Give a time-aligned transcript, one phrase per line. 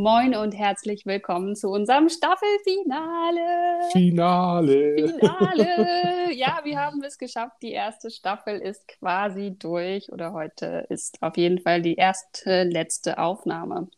[0.00, 3.90] Moin und herzlich willkommen zu unserem Staffelfinale.
[3.90, 5.08] Finale.
[5.08, 6.30] Finale.
[6.36, 7.56] Ja, wir haben es geschafft.
[7.62, 13.18] Die erste Staffel ist quasi durch oder heute ist auf jeden Fall die erste, letzte
[13.18, 13.88] Aufnahme.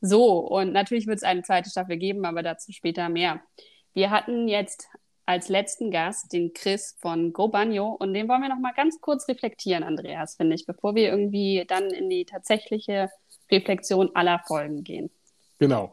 [0.00, 3.40] So, und natürlich wird es eine zweite Staffel geben, aber dazu später mehr.
[3.92, 4.86] Wir hatten jetzt
[5.26, 9.00] als letzten Gast den Chris von Go Banjo und den wollen wir noch mal ganz
[9.00, 13.10] kurz reflektieren, Andreas, finde ich, bevor wir irgendwie dann in die tatsächliche
[13.50, 15.10] Reflexion aller Folgen gehen.
[15.60, 15.92] Genau.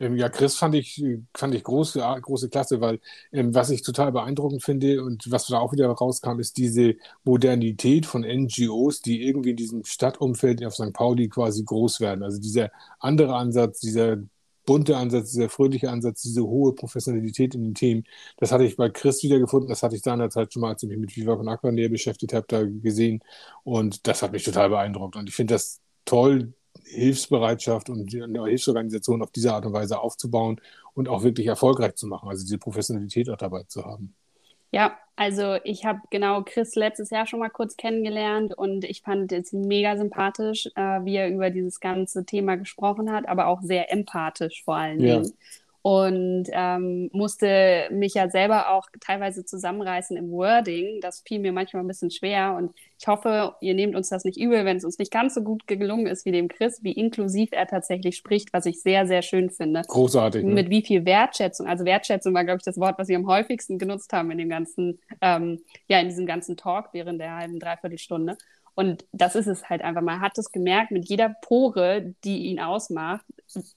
[0.00, 1.02] Ähm, ja, Chris fand ich,
[1.36, 3.00] fand ich große, große Klasse, weil
[3.32, 8.06] ähm, was ich total beeindruckend finde und was da auch wieder rauskam, ist diese Modernität
[8.06, 10.92] von NGOs, die irgendwie in diesem Stadtumfeld auf St.
[10.92, 12.22] Pauli quasi groß werden.
[12.24, 12.70] Also dieser
[13.00, 14.18] andere Ansatz, dieser
[14.66, 18.04] bunte Ansatz, dieser fröhliche Ansatz, diese hohe Professionalität in den Themen,
[18.38, 19.68] das hatte ich bei Chris wiedergefunden.
[19.70, 22.34] Das hatte ich seinerzeit schon mal, als ich mich mit Viva Con Aqua näher beschäftigt
[22.34, 23.22] habe, da gesehen.
[23.64, 25.16] Und das hat mich total beeindruckt.
[25.16, 26.54] Und ich finde das toll,
[26.88, 30.60] Hilfsbereitschaft und eine Hilfsorganisation auf diese Art und Weise aufzubauen
[30.94, 34.14] und auch wirklich erfolgreich zu machen, also diese Professionalität auch dabei zu haben.
[34.72, 39.32] Ja, also ich habe genau Chris letztes Jahr schon mal kurz kennengelernt und ich fand
[39.32, 43.92] es mega sympathisch, äh, wie er über dieses ganze Thema gesprochen hat, aber auch sehr
[43.92, 45.32] empathisch vor allen Dingen.
[45.86, 50.98] Und ähm, musste mich ja selber auch teilweise zusammenreißen im Wording.
[51.00, 54.36] Das fiel mir manchmal ein bisschen schwer und ich hoffe, ihr nehmt uns das nicht
[54.36, 57.50] übel, wenn es uns nicht ganz so gut gelungen ist wie dem Chris, wie inklusiv
[57.52, 59.82] er tatsächlich spricht, was ich sehr, sehr schön finde.
[59.86, 60.42] Großartig.
[60.42, 60.54] Ne?
[60.54, 61.68] Mit wie viel Wertschätzung.
[61.68, 64.48] Also Wertschätzung war, glaube ich, das Wort, was wir am häufigsten genutzt haben in dem
[64.48, 68.36] ganzen, ähm, ja, in diesem ganzen Talk während der halben Dreiviertelstunde.
[68.74, 70.02] Und das ist es halt einfach.
[70.02, 73.24] Man hat es gemerkt, mit jeder Pore, die ihn ausmacht,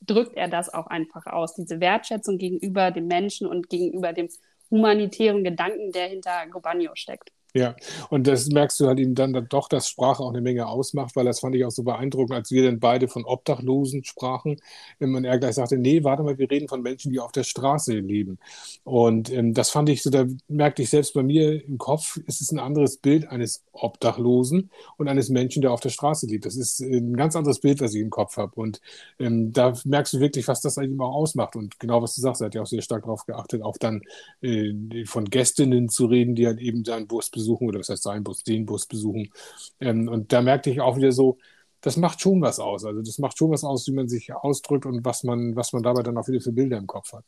[0.02, 1.56] drückt er das auch einfach aus.
[1.56, 4.30] Diese Wertschätzung gegenüber dem Menschen und gegenüber dem
[4.70, 7.32] humanitären Gedanken, der hinter Gobanio steckt.
[7.56, 7.76] Ja,
[8.12, 11.16] und das merkst du halt eben dann, dann doch, dass Sprache auch eine Menge ausmacht,
[11.16, 14.58] weil das fand ich auch so beeindruckend, als wir dann beide von Obdachlosen sprachen,
[15.00, 17.44] wenn man er gleich sagte, nee, warte mal, wir reden von Menschen, die auf der
[17.44, 18.38] Straße leben.
[18.84, 22.40] Und ähm, das fand ich so, da merkte ich selbst bei mir im Kopf, ist
[22.42, 26.46] es ein anderes Bild eines Obdachlosen und eines Menschen, der auf der Straße lebt.
[26.46, 28.54] Das ist ein ganz anderes Bild, was ich im Kopf habe.
[28.62, 28.80] Und
[29.18, 31.56] ähm, da merkst du wirklich, was das eben auch ausmacht.
[31.56, 34.04] Und genau was du sagst, er hat ja auch sehr stark darauf geachtet, auch dann
[34.42, 38.24] äh, von Gästinnen zu reden, die halt eben seinen Bus besuchen oder was heißt sein
[38.24, 39.32] Bus, den Bus besuchen.
[39.80, 41.38] Ähm, und da merkte ich auch wieder so,
[41.82, 42.86] das macht schon was aus.
[42.86, 45.84] Also das macht schon was aus, wie man sich ausdrückt und was man, was man
[45.84, 47.24] dabei dann auch wieder für Bilder im Kopf hat.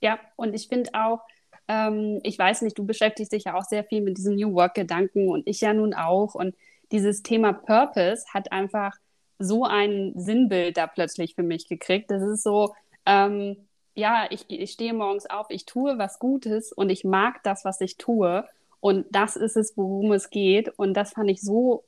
[0.00, 1.20] Ja, und ich finde auch,
[1.68, 5.28] ähm, ich weiß nicht, du beschäftigst dich ja auch sehr viel mit diesem New Work-Gedanken
[5.28, 6.34] und ich ja nun auch.
[6.34, 6.54] Und
[6.92, 8.94] dieses Thema Purpose hat einfach
[9.38, 12.10] so ein Sinnbild da plötzlich für mich gekriegt.
[12.10, 12.74] Das ist so,
[13.06, 13.56] ähm,
[13.94, 17.80] ja, ich, ich stehe morgens auf, ich tue was Gutes und ich mag das, was
[17.80, 18.44] ich tue.
[18.80, 20.68] Und das ist es, worum es geht.
[20.78, 21.84] Und das fand ich so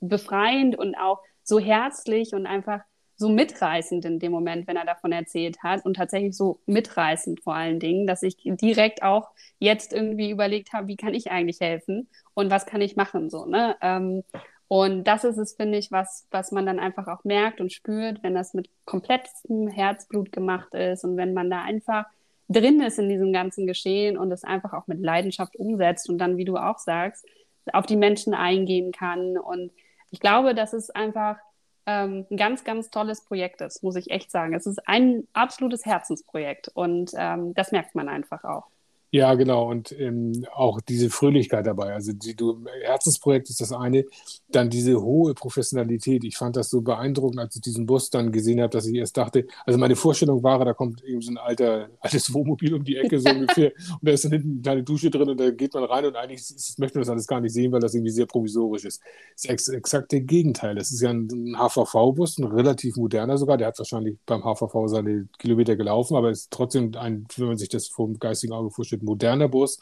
[0.00, 2.80] befreiend und auch so herzlich und einfach
[3.20, 7.54] so mitreißend in dem Moment, wenn er davon erzählt hat und tatsächlich so mitreißend vor
[7.54, 9.28] allen Dingen, dass ich direkt auch
[9.58, 13.44] jetzt irgendwie überlegt habe, wie kann ich eigentlich helfen und was kann ich machen so
[13.44, 14.24] ne ähm,
[14.68, 18.22] und das ist es finde ich was was man dann einfach auch merkt und spürt,
[18.22, 22.06] wenn das mit komplettem Herzblut gemacht ist und wenn man da einfach
[22.50, 26.36] drin ist in diesem ganzen Geschehen und es einfach auch mit Leidenschaft umsetzt und dann
[26.36, 27.24] wie du auch sagst
[27.72, 29.70] auf die Menschen eingehen kann und
[30.10, 31.38] ich glaube, das ist einfach
[31.86, 34.54] ähm, ein ganz, ganz tolles Projekt ist, muss ich echt sagen.
[34.54, 38.66] Es ist ein absolutes Herzensprojekt und ähm, das merkt man einfach auch.
[39.12, 39.68] Ja, genau.
[39.68, 41.94] Und ähm, auch diese Fröhlichkeit dabei.
[41.94, 44.04] Also die, du, Herzensprojekt ist das eine.
[44.48, 46.22] Dann diese hohe Professionalität.
[46.22, 49.16] Ich fand das so beeindruckend, als ich diesen Bus dann gesehen habe, dass ich erst
[49.16, 52.96] dachte, also meine Vorstellung war, da kommt irgendwie so ein alter, altes Wohnmobil um die
[52.96, 53.72] Ecke so ungefähr.
[53.90, 56.16] Und da ist dann hinten eine kleine Dusche drin und da geht man rein und
[56.16, 59.00] eigentlich ist, möchte man das alles gar nicht sehen, weil das irgendwie sehr provisorisch ist.
[59.34, 60.74] Das ist ex exakt der Gegenteil.
[60.74, 63.56] Das ist ja ein, ein HVV-Bus, ein relativ moderner sogar.
[63.56, 67.68] Der hat wahrscheinlich beim HVV seine Kilometer gelaufen, aber ist trotzdem ein, wenn man sich
[67.68, 69.78] das vom geistigen Auge vorstellt, mit moderner Bus,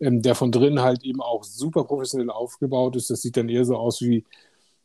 [0.00, 3.10] ähm, der von drinnen halt eben auch super professionell aufgebaut ist.
[3.10, 4.24] Das sieht dann eher so aus wie,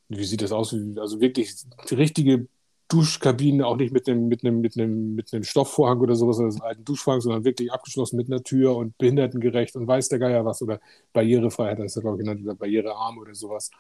[0.10, 0.76] wie sieht das aus?
[0.98, 1.54] Also wirklich
[1.92, 2.48] richtige
[2.92, 7.22] Duschkabine, auch nicht mit einem, mit mit mit Stoffvorhang oder sowas, oder einem alten Duschvorhang,
[7.22, 10.80] sondern wirklich abgeschlossen mit einer Tür und behindertengerecht und weiß der Geier was oder
[11.14, 13.72] Barrierefreiheit, das ist ja, glaube ich, genannt, oder barrierearm oder sowas.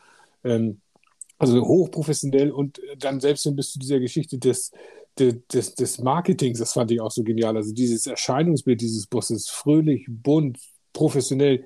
[0.45, 0.79] Ähm,
[1.37, 4.71] also hochprofessionell und dann selbst hin bis zu dieser Geschichte des,
[5.21, 7.55] des, des Marketings, das fand ich auch so genial.
[7.55, 10.59] Also dieses Erscheinungsbild dieses Busses, fröhlich, bunt,
[10.93, 11.63] professionell,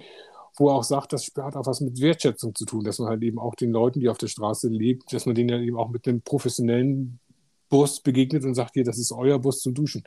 [0.57, 3.23] wo er auch sagt, das hat auch was mit Wertschätzung zu tun, dass man halt
[3.23, 5.89] eben auch den Leuten, die auf der Straße lebt, dass man denen dann eben auch
[5.89, 7.19] mit einem professionellen
[7.69, 10.03] Bus begegnet und sagt, hier, das ist euer Bus zum Duschen.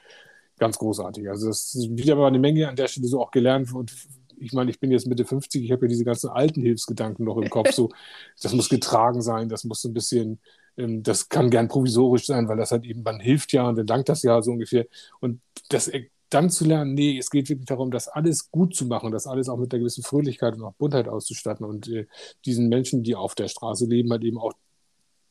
[0.59, 1.29] Ganz großartig.
[1.29, 3.93] Also das ist wieder mal eine Menge an der Stelle so auch gelernt und
[4.41, 7.39] ich meine, ich bin jetzt Mitte 50, ich habe ja diese ganzen alten Hilfsgedanken noch
[7.39, 7.73] im Kopf.
[7.73, 7.91] So,
[8.41, 10.41] das muss getragen sein, das muss so ein bisschen
[10.79, 14.09] das kann gern provisorisch sein, weil das halt eben, man hilft ja und dann dankt
[14.09, 14.87] das ja so ungefähr.
[15.21, 15.41] Und
[15.71, 19.11] das äh, dann zu lernen, nee, es geht wirklich darum, das alles gut zu machen,
[19.11, 22.07] das alles auch mit einer gewissen Fröhlichkeit und auch Buntheit auszustatten und äh,
[22.45, 24.53] diesen Menschen, die auf der Straße leben, halt eben auch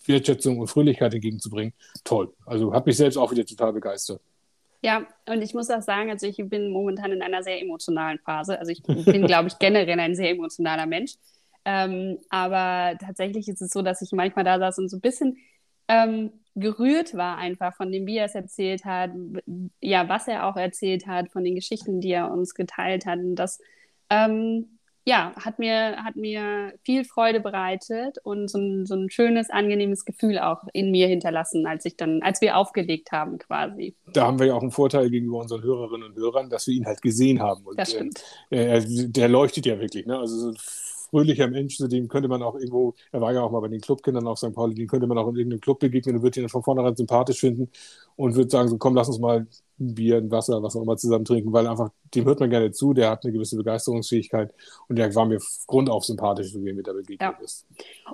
[0.06, 1.74] Wertschätzung und Fröhlichkeit entgegenzubringen.
[2.04, 2.34] Toll.
[2.46, 4.22] Also hat mich selbst auch wieder total begeistert.
[4.82, 8.60] Ja, und ich muss auch sagen, also ich bin momentan in einer sehr emotionalen Phase.
[8.60, 11.16] Also ich bin, glaube ich, generell ein sehr emotionaler Mensch.
[11.70, 15.36] Ähm, aber tatsächlich ist es so, dass ich manchmal da saß und so ein bisschen
[15.90, 19.12] ähm, gerührt war einfach von dem, wie er es erzählt hat,
[19.82, 23.20] ja, was er auch erzählt hat, von den Geschichten, die er uns geteilt hat.
[23.20, 23.60] Und das,
[24.10, 29.50] ähm, ja, hat mir, hat mir viel Freude bereitet und so ein, so ein schönes,
[29.50, 33.98] angenehmes Gefühl auch in mir hinterlassen, als ich dann, als wir aufgelegt haben quasi.
[34.14, 36.86] Da haben wir ja auch einen Vorteil gegenüber unseren Hörerinnen und Hörern, dass wir ihn
[36.86, 37.66] halt gesehen haben.
[37.66, 38.24] Und, das stimmt.
[38.52, 40.18] Äh, der leuchtet ja wirklich, ne?
[40.18, 40.54] Also so
[41.10, 43.82] fröhlicher Mensch, zu dem könnte man auch irgendwo, er war ja auch mal bei den
[43.82, 44.54] Clubkindern auf St.
[44.54, 47.40] Pauli, den könnte man auch in irgendeinem Club begegnen und würde ihn von vornherein sympathisch
[47.40, 47.70] finden
[48.16, 49.48] und würde sagen, so komm, lass uns mal
[49.80, 52.72] ein Bier, ein Wasser, was auch immer zusammen trinken, weil einfach, dem hört man gerne
[52.72, 54.54] zu, der hat eine gewisse Begeisterungsfähigkeit
[54.88, 57.44] und der war mir grundauf sympathisch, so wie er mir da begegnet ja.
[57.44, 57.68] ist.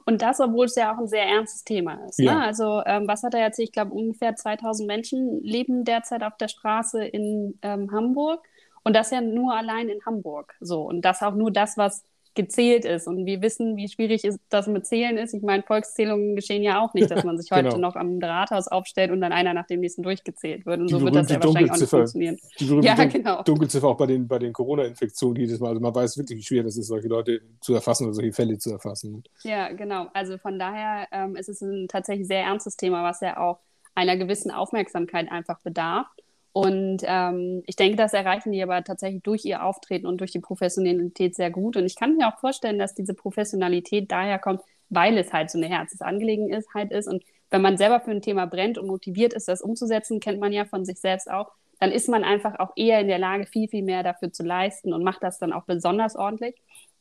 [0.05, 2.19] Und das, obwohl es ja auch ein sehr ernstes Thema ist.
[2.19, 2.25] Ne?
[2.25, 2.39] Ja.
[2.41, 3.59] Also, ähm, was hat er jetzt?
[3.59, 8.43] Ich glaube, ungefähr 2000 Menschen leben derzeit auf der Straße in ähm, Hamburg.
[8.83, 10.55] Und das ja nur allein in Hamburg.
[10.59, 10.81] So.
[10.81, 12.03] Und das auch nur das, was
[12.35, 13.07] gezählt ist.
[13.07, 15.33] Und wir wissen, wie schwierig ist, das mit Zählen ist.
[15.33, 17.77] Ich meine, Volkszählungen geschehen ja auch nicht, dass man sich heute genau.
[17.77, 20.79] noch am Rathaus aufstellt und dann einer nach dem nächsten durchgezählt wird.
[20.79, 22.37] Und die so wird das ja wahrscheinlich auch nicht funktionieren.
[22.59, 23.43] Die ja, genau.
[23.43, 25.69] Dunkelziffer auch bei den, bei den Corona-Infektionen jedes Mal.
[25.69, 28.57] Also man weiß wirklich, wie schwer das ist, solche Leute zu erfassen oder solche Fälle
[28.57, 29.23] zu erfassen.
[29.43, 30.07] Ja, genau.
[30.13, 33.59] Also von daher ähm, ist es ein tatsächlich sehr ernstes Thema, was ja auch
[33.95, 36.07] einer gewissen Aufmerksamkeit einfach bedarf.
[36.53, 40.39] Und ähm, ich denke, das erreichen die aber tatsächlich durch ihr Auftreten und durch die
[40.39, 41.75] Professionalität sehr gut.
[41.75, 45.57] Und ich kann mir auch vorstellen, dass diese Professionalität daher kommt, weil es halt so
[45.57, 47.07] eine Herzensangelegenheit ist.
[47.07, 50.53] Und wenn man selber für ein Thema brennt und motiviert ist, das umzusetzen, kennt man
[50.53, 53.67] ja von sich selbst auch, dann ist man einfach auch eher in der Lage, viel,
[53.67, 56.55] viel mehr dafür zu leisten und macht das dann auch besonders ordentlich,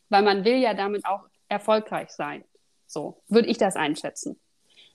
[0.09, 2.43] weil man will ja damit auch erfolgreich sein.
[2.87, 4.41] So würde ich das einschätzen.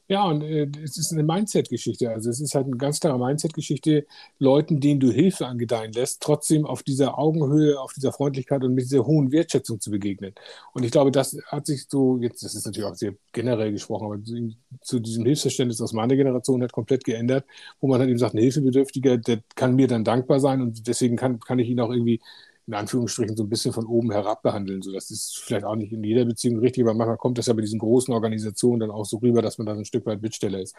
[0.10, 2.10] Ja, und äh, es ist eine Mindset-Geschichte.
[2.10, 4.06] Also es ist halt eine ganz klare Mindset-Geschichte,
[4.40, 8.86] Leuten, denen du Hilfe angedeihen lässt, trotzdem auf dieser Augenhöhe, auf dieser Freundlichkeit und mit
[8.86, 10.34] dieser hohen Wertschätzung zu begegnen.
[10.74, 14.06] Und ich glaube, das hat sich so, jetzt, das ist natürlich auch sehr generell gesprochen,
[14.06, 17.46] aber zu, zu diesem Hilfsverständnis aus meiner Generation hat komplett geändert,
[17.82, 21.18] wo man halt eben sagt, ein Hilfebedürftiger, der kann mir dann dankbar sein und deswegen
[21.18, 22.22] kann, kann ich ihn auch irgendwie
[22.68, 24.82] in Anführungsstrichen so ein bisschen von oben herab behandeln.
[24.82, 27.54] So, das ist vielleicht auch nicht in jeder Beziehung richtig, aber manchmal kommt das ja
[27.54, 30.60] bei diesen großen Organisationen dann auch so rüber, dass man dann ein Stück weit Bittsteller
[30.60, 30.76] ist.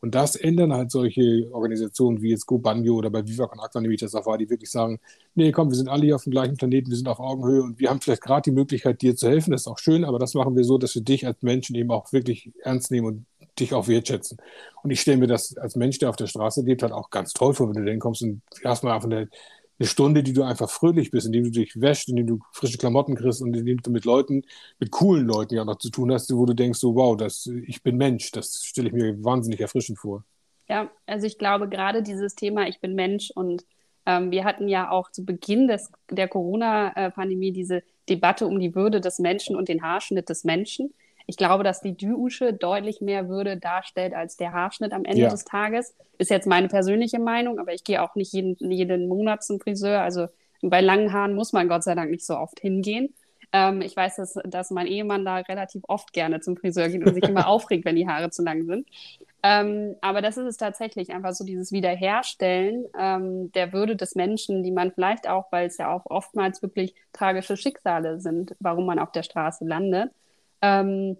[0.00, 3.80] Und das ändern halt solche Organisationen wie jetzt Go Banjo oder bei Viva Con Aqua,
[3.80, 5.00] nämlich das auch war, die wirklich sagen,
[5.34, 7.80] nee, komm, wir sind alle hier auf dem gleichen Planeten, wir sind auf Augenhöhe und
[7.80, 10.34] wir haben vielleicht gerade die Möglichkeit, dir zu helfen, das ist auch schön, aber das
[10.34, 13.26] machen wir so, dass wir dich als Menschen eben auch wirklich ernst nehmen und
[13.58, 14.38] dich auch wertschätzen.
[14.84, 17.32] Und ich stelle mir das als Mensch, der auf der Straße lebt, halt auch ganz
[17.32, 19.28] toll vor, wenn du dann kommst und erstmal einfach eine
[19.78, 23.16] eine Stunde, die du einfach fröhlich bist, indem du dich wäschst, indem du frische Klamotten
[23.16, 24.42] kriegst und indem du mit Leuten,
[24.78, 27.82] mit coolen Leuten ja noch zu tun hast, wo du denkst, so wow, das, ich
[27.82, 30.24] bin Mensch, das stelle ich mir wahnsinnig erfrischend vor.
[30.68, 33.64] Ja, also ich glaube gerade dieses Thema, ich bin Mensch und
[34.06, 39.00] ähm, wir hatten ja auch zu Beginn des, der Corona-Pandemie diese Debatte um die Würde
[39.00, 40.92] des Menschen und den Haarschnitt des Menschen.
[41.26, 45.28] Ich glaube, dass die Dusche deutlich mehr Würde darstellt als der Haarschnitt am Ende ja.
[45.28, 45.94] des Tages.
[46.18, 50.00] Ist jetzt meine persönliche Meinung, aber ich gehe auch nicht jeden, jeden Monat zum Friseur.
[50.00, 50.28] Also
[50.62, 53.14] bei langen Haaren muss man Gott sei Dank nicht so oft hingehen.
[53.52, 57.14] Ähm, ich weiß, dass, dass mein Ehemann da relativ oft gerne zum Friseur geht und
[57.14, 58.88] sich immer aufregt, wenn die Haare zu lang sind.
[59.42, 64.62] Ähm, aber das ist es tatsächlich, einfach so dieses Wiederherstellen ähm, der Würde des Menschen,
[64.62, 69.00] die man vielleicht auch, weil es ja auch oftmals wirklich tragische Schicksale sind, warum man
[69.00, 70.12] auf der Straße landet,
[70.62, 71.18] ähm,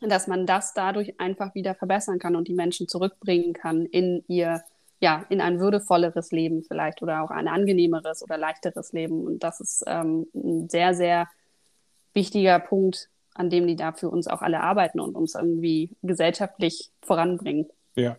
[0.00, 4.62] dass man das dadurch einfach wieder verbessern kann und die Menschen zurückbringen kann in ihr,
[5.00, 9.26] ja, in ein würdevolleres Leben vielleicht oder auch ein angenehmeres oder leichteres Leben.
[9.26, 11.28] Und das ist ähm, ein sehr, sehr
[12.14, 16.90] wichtiger Punkt, an dem die da für uns auch alle arbeiten und uns irgendwie gesellschaftlich
[17.02, 17.68] voranbringen.
[17.96, 18.16] Ja,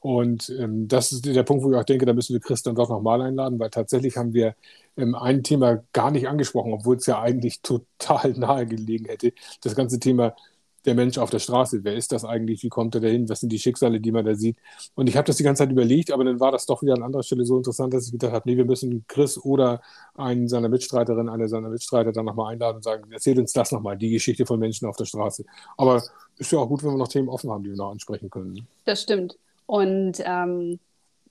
[0.00, 2.88] und ähm, das ist der Punkt, wo ich auch denke, da müssen wir Christian doch
[2.88, 4.54] nochmal einladen, weil tatsächlich haben wir
[4.96, 9.32] ähm, ein Thema gar nicht angesprochen, obwohl es ja eigentlich total nahe gelegen hätte.
[9.62, 10.34] Das ganze Thema
[10.84, 11.84] der Mensch auf der Straße.
[11.84, 12.62] Wer ist das eigentlich?
[12.62, 13.28] Wie kommt er dahin?
[13.28, 14.56] Was sind die Schicksale, die man da sieht?
[14.94, 17.02] Und ich habe das die ganze Zeit überlegt, aber dann war das doch wieder an
[17.02, 19.80] anderer Stelle so interessant, dass ich gedacht habe, nee, wir müssen Chris oder
[20.14, 23.96] einen seiner Mitstreiterinnen, eine seiner Mitstreiter dann nochmal einladen und sagen, erzähl uns das nochmal,
[23.96, 25.44] die Geschichte von Menschen auf der Straße.
[25.76, 26.02] Aber
[26.38, 28.54] ist ja auch gut, wenn wir noch Themen offen haben, die wir noch ansprechen können.
[28.54, 28.62] Ne?
[28.84, 29.36] Das stimmt.
[29.66, 30.78] Und ähm,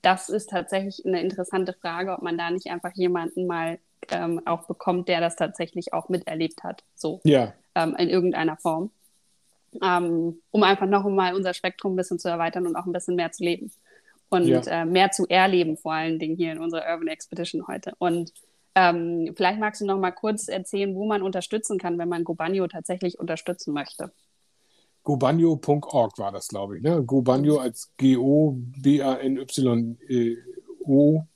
[0.02, 3.78] das ist tatsächlich eine interessante Frage, ob man da nicht einfach jemanden mal
[4.10, 7.52] ähm, auch bekommt, der das tatsächlich auch miterlebt hat, so ja.
[7.74, 8.90] ähm, in irgendeiner Form.
[9.82, 13.16] Ähm, um einfach noch mal unser Spektrum ein bisschen zu erweitern und auch ein bisschen
[13.16, 13.72] mehr zu leben.
[14.28, 14.60] Und ja.
[14.60, 17.92] äh, mehr zu erleben, vor allen Dingen hier in unserer Urban Expedition heute.
[17.98, 18.32] Und
[18.76, 22.68] ähm, vielleicht magst du noch mal kurz erzählen, wo man unterstützen kann, wenn man Gobanio
[22.68, 24.12] tatsächlich unterstützen möchte.
[25.02, 26.82] Gobanio.org war das, glaube ich.
[26.82, 27.02] Ne?
[27.02, 30.59] Gobanio als G-O-B-A-N-Y O,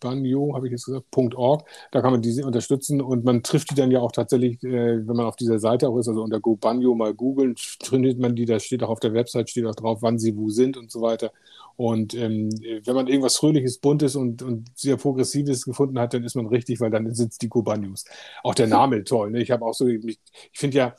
[0.01, 1.69] Banjo, habe ich jetzt gesagt, .org.
[1.91, 5.17] Da kann man diese unterstützen und man trifft die dann ja auch tatsächlich, äh, wenn
[5.17, 8.45] man auf dieser Seite auch ist, also unter Go Banjo mal googeln, findet man die,
[8.45, 11.01] da steht auch auf der Website, steht auch drauf, wann sie wo sind und so
[11.01, 11.33] weiter.
[11.77, 12.51] Und ähm,
[12.85, 16.81] wenn man irgendwas Fröhliches, Buntes und, und sehr Progressives gefunden hat, dann ist man richtig,
[16.81, 18.05] weil dann sind es die Go Banjos.
[18.45, 19.31] Auch der Name toll.
[19.33, 19.43] Ne?
[19.43, 20.19] Ich habe auch so, ich, ich
[20.53, 20.95] finde ja,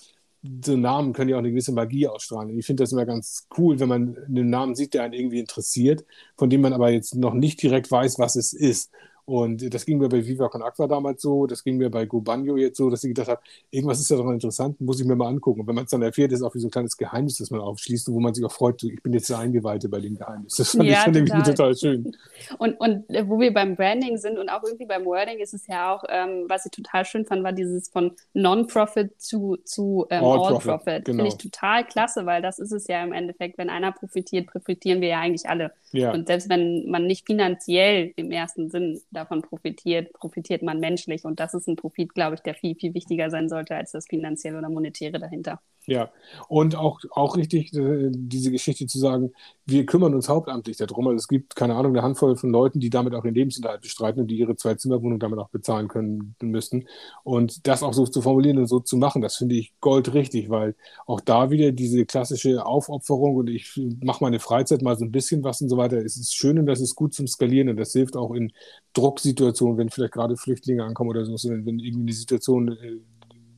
[0.64, 2.58] so Namen können ja auch eine gewisse Magie ausstrahlen.
[2.58, 6.06] Ich finde das immer ganz cool, wenn man einen Namen sieht, der einen irgendwie interessiert,
[6.38, 8.92] von dem man aber jetzt noch nicht direkt weiß, was es ist.
[9.26, 12.58] Und das ging mir bei Viva Con Aqua damals so, das ging mir bei Gubanyo
[12.58, 13.42] jetzt so, dass ich gedacht habe,
[13.72, 15.62] irgendwas ist ja doch interessant, muss ich mir mal angucken.
[15.62, 17.50] Und wenn man es dann erfährt, ist es auch wie so ein kleines Geheimnis, das
[17.50, 20.58] man aufschließt, wo man sich auch freut, ich bin jetzt der Eingeweihte bei dem Geheimnis.
[20.58, 21.44] Das fand ja, ich schon total.
[21.44, 22.16] total schön.
[22.60, 25.66] Und, und äh, wo wir beim Branding sind und auch irgendwie beim Wording ist es
[25.66, 30.24] ja auch, ähm, was ich total schön fand, war dieses von Non-Profit zu, zu ähm,
[30.24, 30.88] All-Profit.
[30.88, 31.24] All genau.
[31.24, 35.02] Finde ich total klasse, weil das ist es ja im Endeffekt, wenn einer profitiert, profitieren
[35.02, 35.72] wir ja eigentlich alle.
[35.92, 36.12] Ja.
[36.14, 41.26] Und selbst wenn man nicht finanziell im ersten Sinn davon profitiert, profitiert man menschlich.
[41.26, 44.08] Und das ist ein Profit, glaube ich, der viel, viel wichtiger sein sollte als das
[44.08, 45.62] finanzielle oder monetäre dahinter.
[45.88, 46.10] Ja,
[46.48, 49.32] und auch, auch richtig, äh, diese Geschichte zu sagen,
[49.68, 51.08] wir kümmern uns hauptamtlich darum.
[51.08, 54.22] Also es gibt, keine Ahnung, eine Handvoll von Leuten, die damit auch ihren Lebensunterhalt bestreiten
[54.22, 56.88] und die ihre Zwei-Zimmer-Wohnung damit auch bezahlen können müssten.
[57.24, 60.76] Und das auch so zu formulieren und so zu machen, das finde ich goldrichtig, weil
[61.06, 65.44] auch da wieder diese klassische Aufopferung und ich mache meine Freizeit mal so ein bisschen
[65.44, 65.98] was und so weiter.
[65.98, 68.52] Es ist schön und das ist gut zum Skalieren und das hilft auch in
[68.94, 72.98] Drucksituationen, wenn vielleicht gerade Flüchtlinge ankommen oder so, wenn, irgendwie eine Situation äh,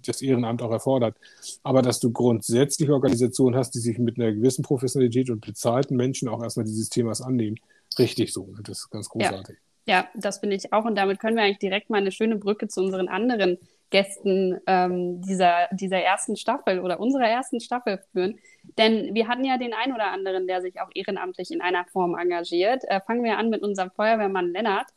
[0.08, 1.16] das Ehrenamt auch erfordert.
[1.64, 6.28] Aber dass du grundsätzlich Organisationen hast, die sich mit einer gewissen Professionalität und bezahlten Menschen
[6.28, 7.58] auch erstmal dieses Themas annehmen,
[7.98, 8.54] richtig so.
[8.64, 9.58] Das ist ganz großartig.
[9.86, 10.86] Ja, ja das finde ich auch.
[10.86, 13.58] Und damit können wir eigentlich direkt mal eine schöne Brücke zu unseren anderen
[13.90, 18.38] Gästen ähm, dieser, dieser ersten Staffel oder unserer ersten Staffel führen.
[18.78, 22.18] Denn wir hatten ja den einen oder anderen, der sich auch ehrenamtlich in einer Form
[22.18, 22.84] engagiert.
[22.88, 24.88] Äh, fangen wir an mit unserem Feuerwehrmann Lennart,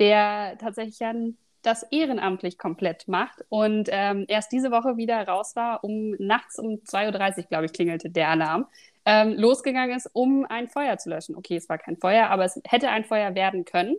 [0.00, 5.82] der tatsächlich ein das ehrenamtlich komplett macht und ähm, erst diese Woche wieder raus war,
[5.84, 8.66] um nachts um 2.30 Uhr, glaube ich, klingelte der Alarm,
[9.06, 11.36] ähm, losgegangen ist, um ein Feuer zu löschen.
[11.36, 13.96] Okay, es war kein Feuer, aber es hätte ein Feuer werden können.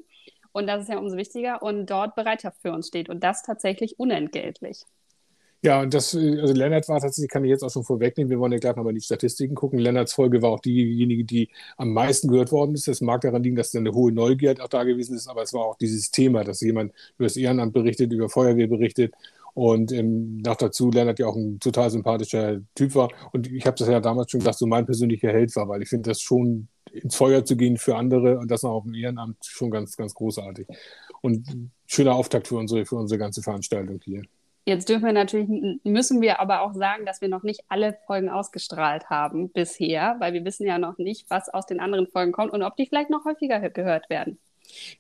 [0.52, 4.00] Und das ist ja umso wichtiger und dort Bereitschaft für uns steht und das tatsächlich
[4.00, 4.86] unentgeltlich.
[5.66, 8.38] Ja, und das, äh, also Lennart war tatsächlich, kann ich jetzt auch schon vorwegnehmen, wir
[8.40, 9.80] wollen ja gleich nochmal die Statistiken gucken.
[9.80, 12.88] Lennarts Folge war auch diejenige, die am meisten gehört worden ist.
[12.88, 15.54] Das mag daran liegen, dass da eine hohe Neugier auch da gewesen ist, aber es
[15.54, 19.16] war auch dieses Thema, dass jemand über das Ehrenamt berichtet, über Feuerwehr berichtet
[19.56, 23.10] und ähm, noch dazu Lennart ja auch ein total sympathischer Typ war.
[23.34, 25.90] Und ich habe das ja damals schon gesagt, so mein persönlicher Held war, weil ich
[25.90, 29.38] finde das schon ins Feuer zu gehen für andere und das noch auf dem Ehrenamt
[29.44, 30.68] schon ganz, ganz großartig.
[31.22, 34.22] Und schöner Auftakt für unsere, für unsere ganze Veranstaltung hier.
[34.68, 35.48] Jetzt dürfen wir natürlich,
[35.84, 40.34] müssen wir aber auch sagen, dass wir noch nicht alle Folgen ausgestrahlt haben bisher, weil
[40.34, 43.12] wir wissen ja noch nicht, was aus den anderen Folgen kommt und ob die vielleicht
[43.12, 44.40] noch häufiger gehört werden.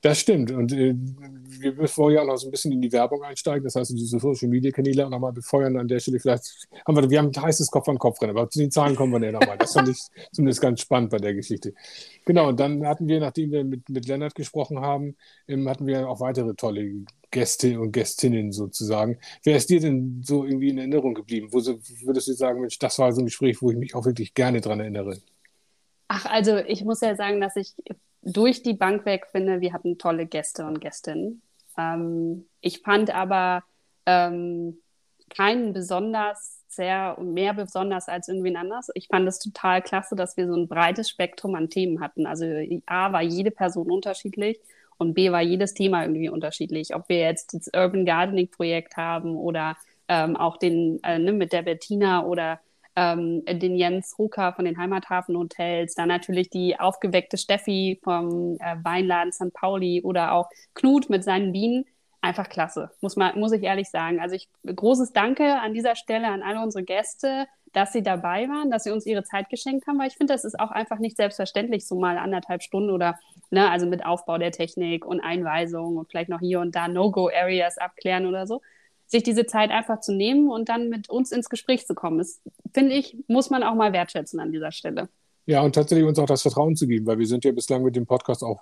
[0.01, 0.51] Das stimmt.
[0.51, 3.63] Und äh, wir wollen ja auch noch so ein bisschen in die Werbung einsteigen.
[3.63, 6.19] Das heißt, diese Social Media Kanäle auch nochmal befeuern an der Stelle.
[6.19, 8.95] Vielleicht haben wir, wir haben ein heißes Kopf an Kopf rennen, aber zu den Zahlen
[8.95, 9.57] kommen wir ja nochmal.
[9.57, 9.99] Das fand ich
[10.31, 11.73] zumindest ganz spannend bei der Geschichte.
[12.25, 12.49] Genau.
[12.49, 15.15] Und dann hatten wir, nachdem wir mit, mit Lennart gesprochen haben,
[15.47, 17.05] ähm, hatten wir auch weitere tolle
[17.35, 19.19] Gäste und Gästinnen sozusagen.
[19.43, 21.49] Wer ist dir denn so irgendwie in Erinnerung geblieben?
[21.51, 24.33] Wo würdest du sagen, Mensch, das war so ein Gespräch, wo ich mich auch wirklich
[24.33, 25.17] gerne dran erinnere?
[26.07, 27.73] Ach, also ich muss ja sagen, dass ich
[28.21, 31.41] durch die Bank weg finde, wir hatten tolle Gäste und Gästinnen.
[31.77, 33.63] Ähm, ich fand aber
[34.05, 34.77] ähm,
[35.29, 38.91] keinen besonders sehr mehr besonders als irgendwen anders.
[38.93, 42.25] Ich fand es total klasse, dass wir so ein breites Spektrum an Themen hatten.
[42.27, 42.45] Also
[42.85, 44.57] A war jede Person unterschiedlich
[44.97, 46.95] und B war jedes Thema irgendwie unterschiedlich.
[46.95, 49.75] Ob wir jetzt das Urban Gardening Projekt haben oder
[50.07, 52.59] ähm, auch den äh, ne, mit der Bettina oder
[52.95, 59.33] ähm, den Jens Rucker von den Heimathafenhotels, dann natürlich die aufgeweckte Steffi vom äh, Weinladen
[59.33, 59.53] St.
[59.53, 61.85] Pauli oder auch Knut mit seinen Bienen.
[62.21, 64.19] Einfach klasse, muss, man, muss ich ehrlich sagen.
[64.19, 68.71] Also ich großes Danke an dieser Stelle an alle unsere Gäste, dass sie dabei waren,
[68.71, 71.17] dass sie uns ihre Zeit geschenkt haben, weil ich finde, das ist auch einfach nicht
[71.17, 73.19] selbstverständlich, so mal anderthalb Stunden oder,
[73.51, 77.77] ne, also mit Aufbau der Technik und Einweisung und vielleicht noch hier und da No-Go-Areas
[77.77, 78.61] abklären oder so
[79.07, 82.17] sich diese Zeit einfach zu nehmen und dann mit uns ins Gespräch zu kommen.
[82.17, 82.41] Das,
[82.73, 85.09] finde ich, muss man auch mal wertschätzen an dieser Stelle.
[85.45, 87.95] Ja, und tatsächlich uns auch das Vertrauen zu geben, weil wir sind ja bislang mit
[87.95, 88.61] dem Podcast auch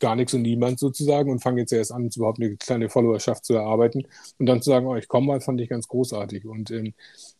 [0.00, 3.54] gar nichts und niemand sozusagen und fangen jetzt erst an, überhaupt eine kleine Followerschaft zu
[3.54, 4.06] erarbeiten
[4.38, 6.46] und dann zu sagen, oh, ich komme mal, fand ich ganz großartig.
[6.46, 6.94] Und ähm,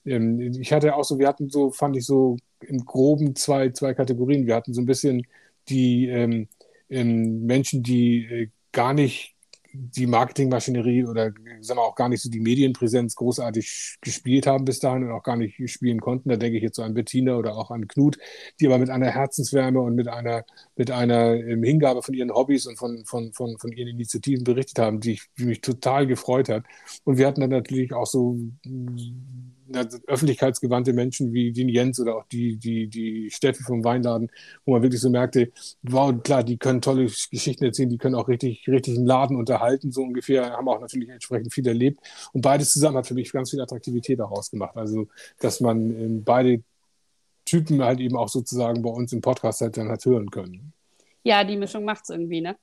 [0.04, 3.94] ähm, ich hatte auch so, wir hatten so, fand ich so im Groben zwei, zwei
[3.94, 4.46] Kategorien.
[4.46, 5.26] Wir hatten so ein bisschen
[5.68, 6.48] die ähm,
[6.88, 9.33] ähm, Menschen, die äh, gar nicht
[9.74, 14.78] die Marketingmaschinerie oder sagen wir auch gar nicht so die Medienpräsenz großartig gespielt haben bis
[14.78, 16.28] dahin und auch gar nicht spielen konnten.
[16.28, 18.18] Da denke ich jetzt so an Bettina oder auch an Knut,
[18.60, 20.44] die aber mit einer Herzenswärme und mit einer,
[20.76, 24.78] mit einer ähm, Hingabe von ihren Hobbys und von, von, von, von ihren Initiativen berichtet
[24.78, 26.64] haben, die, die mich total gefreut hat.
[27.04, 28.38] Und wir hatten dann natürlich auch so
[30.06, 34.30] öffentlichkeitsgewandte Menschen wie den Jens oder auch die, die, die Steffi vom Weinladen,
[34.64, 35.52] wo man wirklich so merkte,
[35.82, 39.92] wow, klar, die können tolle Geschichten erzählen, die können auch richtig, richtig einen Laden unterhalten,
[39.92, 42.00] so ungefähr, haben auch natürlich entsprechend viel erlebt.
[42.32, 44.76] Und beides zusammen hat für mich ganz viel Attraktivität daraus gemacht.
[44.76, 45.08] Also,
[45.40, 46.62] dass man ähm, beide
[47.44, 50.72] Typen halt eben auch sozusagen bei uns im Podcast halt dann hat hören können.
[51.22, 52.56] Ja, die Mischung macht es irgendwie, ne?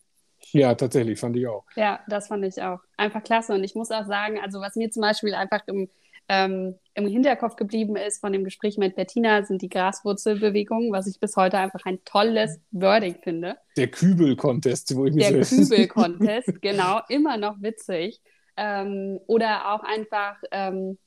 [0.52, 1.66] Ja, tatsächlich, fand ich auch.
[1.76, 2.80] Ja, das fand ich auch.
[2.98, 3.54] Einfach klasse.
[3.54, 5.90] Und ich muss auch sagen, also was mir zum Beispiel einfach im
[6.28, 11.20] ähm, im Hinterkopf geblieben ist von dem Gespräch mit Bettina, sind die Graswurzelbewegungen, was ich
[11.20, 13.58] bis heute einfach ein tolles Wording finde.
[13.78, 18.22] Der Kübel-Contest, wo ich mich Der so Kübel-Contest, genau, immer noch witzig.
[18.58, 20.98] Ähm, oder auch einfach, ähm,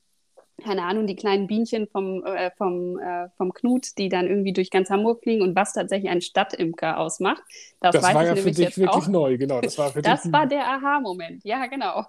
[0.63, 4.71] keine Ahnung, die kleinen Bienchen vom, äh, vom, äh, vom Knut, die dann irgendwie durch
[4.71, 7.43] ganz Hamburg fliegen und was tatsächlich ein Stadtimker ausmacht.
[7.79, 9.07] Das, das war ja für dich wirklich auch.
[9.07, 9.61] neu, genau.
[9.61, 12.05] Das war, für das war der Aha-Moment, ja, genau.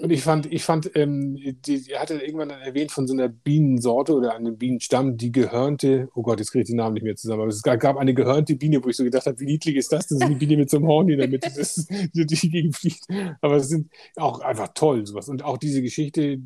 [0.00, 4.14] Und ich fand, ich fand, ähm, die, die hatte irgendwann erwähnt von so einer Bienensorte
[4.14, 7.42] oder einem Bienenstamm, die gehörnte, oh Gott, jetzt kriege ich den Namen nicht mehr zusammen,
[7.42, 10.06] aber es gab eine gehörnte Biene, wo ich so gedacht habe, wie niedlich ist das?
[10.06, 13.04] Das ist eine Biene mit so einem Horn in der Mitte, das, die, die gegenfliegt.
[13.42, 15.28] Aber es sind auch einfach toll, sowas.
[15.28, 16.38] Und auch diese Geschichte,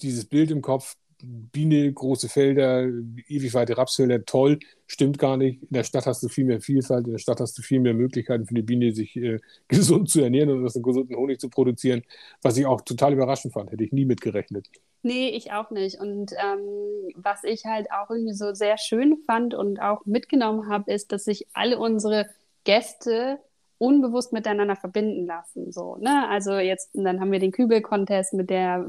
[0.00, 2.84] dieses Bild im Kopf, Biene, große Felder,
[3.28, 5.62] ewig weite Rapsfelder, toll, stimmt gar nicht.
[5.62, 7.94] In der Stadt hast du viel mehr Vielfalt, in der Stadt hast du viel mehr
[7.94, 11.48] Möglichkeiten für die Biene, sich äh, gesund zu ernähren und aus einem gesunden Honig zu
[11.48, 12.02] produzieren,
[12.42, 13.70] was ich auch total überraschend fand.
[13.70, 14.68] Hätte ich nie mitgerechnet.
[15.02, 16.00] Nee, ich auch nicht.
[16.00, 20.92] Und ähm, was ich halt auch irgendwie so sehr schön fand und auch mitgenommen habe,
[20.92, 22.26] ist, dass sich alle unsere
[22.64, 23.38] Gäste
[23.78, 25.70] unbewusst miteinander verbinden lassen.
[25.72, 26.28] So, ne?
[26.28, 28.86] Also jetzt, dann haben wir den Kübel-Contest mit der,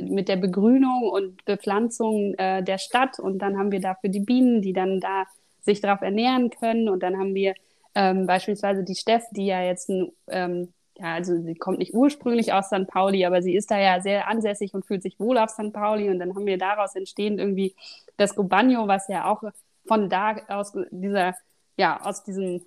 [0.00, 4.62] mit der Begrünung und Bepflanzung äh, der Stadt und dann haben wir dafür die Bienen,
[4.62, 5.24] die dann da
[5.60, 7.54] sich darauf ernähren können und dann haben wir
[7.94, 12.52] ähm, beispielsweise die Steff, die ja jetzt ein, ähm, ja, also sie kommt nicht ursprünglich
[12.52, 12.86] aus St.
[12.86, 15.72] Pauli, aber sie ist da ja sehr ansässig und fühlt sich wohl auf St.
[15.72, 17.74] Pauli und dann haben wir daraus entstehend irgendwie
[18.16, 19.42] das Gobagno, was ja auch
[19.86, 21.34] von da aus dieser,
[21.76, 22.62] ja, aus diesem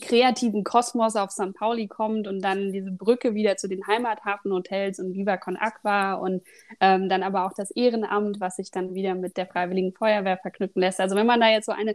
[0.00, 1.54] kreativen Kosmos auf St.
[1.54, 6.42] Pauli kommt und dann diese Brücke wieder zu den Heimathafenhotels und Viva Con Aqua und
[6.80, 10.80] ähm, dann aber auch das Ehrenamt, was sich dann wieder mit der Freiwilligen Feuerwehr verknüpfen
[10.80, 11.00] lässt.
[11.00, 11.94] Also wenn man da jetzt so eine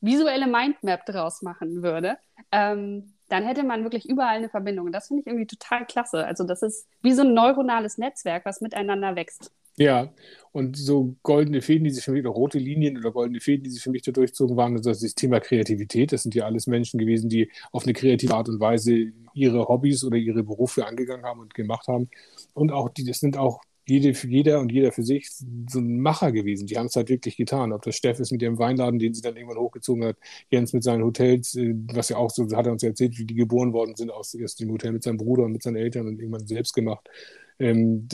[0.00, 2.16] visuelle Mindmap draus machen würde,
[2.52, 4.86] ähm, dann hätte man wirklich überall eine Verbindung.
[4.86, 6.26] Und das finde ich irgendwie total klasse.
[6.26, 9.52] Also das ist wie so ein neuronales Netzwerk, was miteinander wächst.
[9.80, 10.12] Ja,
[10.52, 13.70] und so goldene Fäden, die sich für mich, oder rote Linien oder goldene Fäden, die
[13.70, 16.12] sich für mich da durchzogen waren, also das Thema Kreativität.
[16.12, 20.04] Das sind ja alles Menschen gewesen, die auf eine kreative Art und Weise ihre Hobbys
[20.04, 22.10] oder ihre Berufe angegangen haben und gemacht haben.
[22.52, 26.30] Und auch die, das sind auch jede, jeder und jeder für sich so ein Macher
[26.30, 26.66] gewesen.
[26.66, 27.72] Die haben es halt wirklich getan.
[27.72, 30.16] Ob das Steff ist mit ihrem Weinladen, den sie dann irgendwann hochgezogen hat,
[30.50, 33.34] Jens mit seinen Hotels, äh, was ja auch so, hat er uns erzählt, wie die
[33.34, 36.20] geboren worden sind, aus erst dem Hotel mit seinem Bruder und mit seinen Eltern und
[36.20, 37.08] irgendwann selbst gemacht.
[37.58, 38.08] Ähm,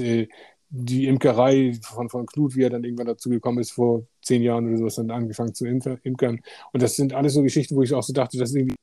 [0.68, 4.68] die, Imkerei von, von Knut, wie er dann irgendwann dazu gekommen ist, vor zehn Jahren
[4.68, 6.40] oder sowas, dann angefangen zu imkern.
[6.72, 8.74] Und das sind alles so Geschichten, wo ich auch so dachte, dass irgendwie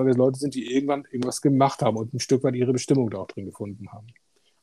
[0.00, 3.26] Leute sind, die irgendwann irgendwas gemacht haben und ein Stück weit ihre Bestimmung da auch
[3.26, 4.06] drin gefunden haben.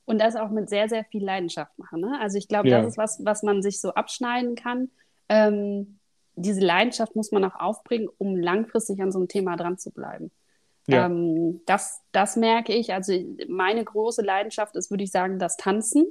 [0.05, 2.01] Und das auch mit sehr, sehr viel Leidenschaft machen.
[2.01, 2.17] Ne?
[2.19, 2.81] Also ich glaube, ja.
[2.81, 4.89] das ist was, was man sich so abschneiden kann.
[5.29, 5.99] Ähm,
[6.35, 10.31] diese Leidenschaft muss man auch aufbringen, um langfristig an so einem Thema dran zu bleiben.
[10.89, 11.05] Ja.
[11.05, 12.93] Ähm, das, das merke ich.
[12.93, 13.13] Also
[13.47, 16.05] meine große Leidenschaft ist, würde ich sagen, das Tanzen.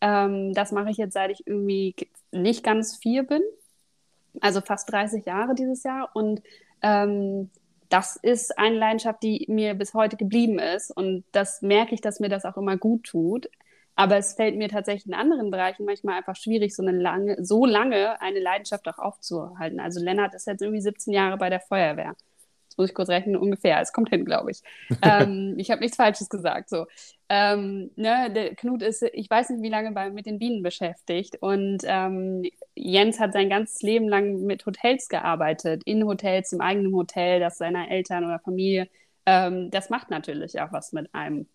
[0.00, 1.94] Ähm, das mache ich jetzt, seit ich irgendwie
[2.32, 3.42] nicht ganz vier bin.
[4.40, 6.10] Also fast 30 Jahre dieses Jahr.
[6.14, 6.42] Und
[6.82, 7.50] ähm,
[7.88, 10.90] das ist eine Leidenschaft, die mir bis heute geblieben ist.
[10.90, 13.48] Und das merke ich, dass mir das auch immer gut tut.
[13.94, 17.66] Aber es fällt mir tatsächlich in anderen Bereichen manchmal einfach schwierig, so, eine lange, so
[17.66, 19.80] lange eine Leidenschaft auch aufzuhalten.
[19.80, 22.14] Also Lennart ist jetzt irgendwie 17 Jahre bei der Feuerwehr
[22.78, 23.80] muss ich kurz rechnen, ungefähr.
[23.80, 24.62] Es kommt hin, glaube ich.
[25.02, 26.70] ähm, ich habe nichts Falsches gesagt.
[26.70, 26.86] So.
[27.28, 31.36] Ähm, ne, der Knut ist, ich weiß nicht, wie lange bei, mit den Bienen beschäftigt.
[31.40, 32.42] Und ähm,
[32.74, 37.58] Jens hat sein ganzes Leben lang mit Hotels gearbeitet, in Hotels, im eigenen Hotel, das
[37.58, 38.88] seiner Eltern oder Familie.
[39.26, 41.46] Ähm, das macht natürlich auch was mit einem.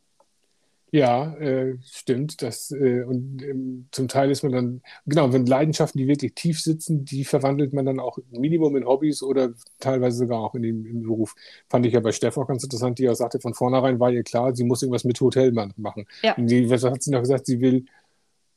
[0.93, 2.43] Ja, äh, stimmt.
[2.43, 6.61] Das, äh, und ähm, zum Teil ist man dann, genau, wenn Leidenschaften, die wirklich tief
[6.61, 10.85] sitzen, die verwandelt man dann auch Minimum in Hobbys oder teilweise sogar auch in den,
[10.85, 11.33] im Beruf.
[11.67, 14.21] Fand ich ja bei Steff auch ganz interessant, die ja sagte, von vornherein war ihr
[14.21, 16.05] klar, sie muss irgendwas mit Hotel machen.
[16.21, 16.35] Ja.
[16.35, 17.47] Und die, was hat sie noch gesagt?
[17.47, 17.85] Sie will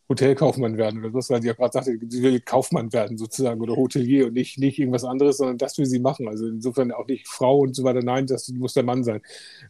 [0.09, 3.75] Hotelkaufmann werden oder was, weil sie ja gerade sagte, sie will Kaufmann werden sozusagen oder
[3.75, 6.29] Hotelier und nicht, nicht irgendwas anderes, sondern das will sie machen.
[6.29, 8.03] Also insofern auch nicht Frau und so weiter.
[8.03, 9.21] Nein, das muss der Mann sein.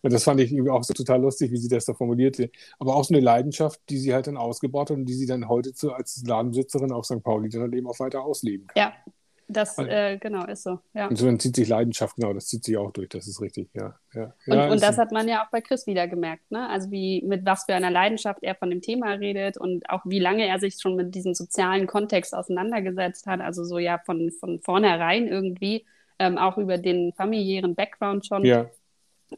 [0.03, 2.51] Und das fand ich irgendwie auch so total lustig, wie sie das da formulierte.
[2.79, 5.49] Aber auch so eine Leidenschaft, die sie halt dann ausgebaut hat und die sie dann
[5.49, 7.22] heute zu, als Ladenbesitzerin auf St.
[7.22, 8.83] Pauli dann eben auch weiter ausleben kann.
[8.83, 8.92] Ja,
[9.48, 10.80] das, äh, genau, ist so.
[10.92, 11.06] Ja.
[11.06, 13.68] Und so dann zieht sich Leidenschaft, genau, das zieht sich auch durch, das ist richtig,
[13.74, 13.94] ja.
[14.12, 14.35] ja.
[14.46, 16.68] Und, ja, und das hat man ja auch bei Chris wieder gemerkt, ne?
[16.68, 20.18] Also wie, mit was für einer Leidenschaft er von dem Thema redet und auch wie
[20.18, 23.40] lange er sich schon mit diesem sozialen Kontext auseinandergesetzt hat.
[23.40, 25.85] Also so ja von, von vornherein irgendwie,
[26.18, 28.44] ähm, auch über den familiären Background schon.
[28.44, 28.68] Ja.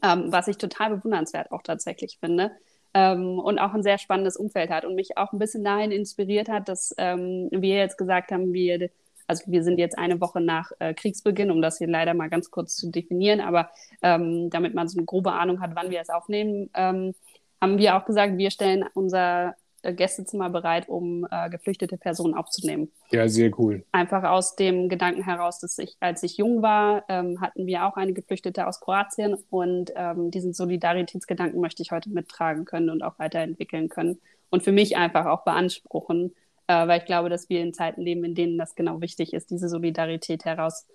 [0.03, 2.51] Ähm, was ich total bewundernswert auch tatsächlich finde.
[2.95, 6.49] Ähm, und auch ein sehr spannendes Umfeld hat und mich auch ein bisschen dahin inspiriert
[6.49, 8.89] hat, dass ähm, wir jetzt gesagt haben, wir
[9.29, 12.49] also wir sind jetzt eine Woche nach äh, Kriegsbeginn, um das hier leider mal ganz
[12.49, 13.69] kurz zu definieren, aber
[14.01, 17.13] ähm, damit man so eine grobe Ahnung hat, wann wir es aufnehmen, ähm,
[17.61, 22.91] haben wir auch gesagt, wir stellen unser äh, Gästezimmer bereit, um äh, geflüchtete Personen aufzunehmen.
[23.11, 23.85] Ja, sehr cool.
[23.91, 27.97] Einfach aus dem Gedanken heraus, dass ich, als ich jung war, ähm, hatten wir auch
[27.97, 33.19] eine Geflüchtete aus Kroatien und ähm, diesen Solidaritätsgedanken möchte ich heute mittragen können und auch
[33.19, 36.33] weiterentwickeln können und für mich einfach auch beanspruchen,
[36.69, 39.49] äh, weil ich glaube, dass wir in Zeiten leben, in denen das genau wichtig ist,
[39.49, 40.85] diese Solidarität heraus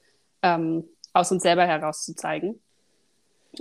[0.40, 2.60] ähm, aus uns selber herauszuzeigen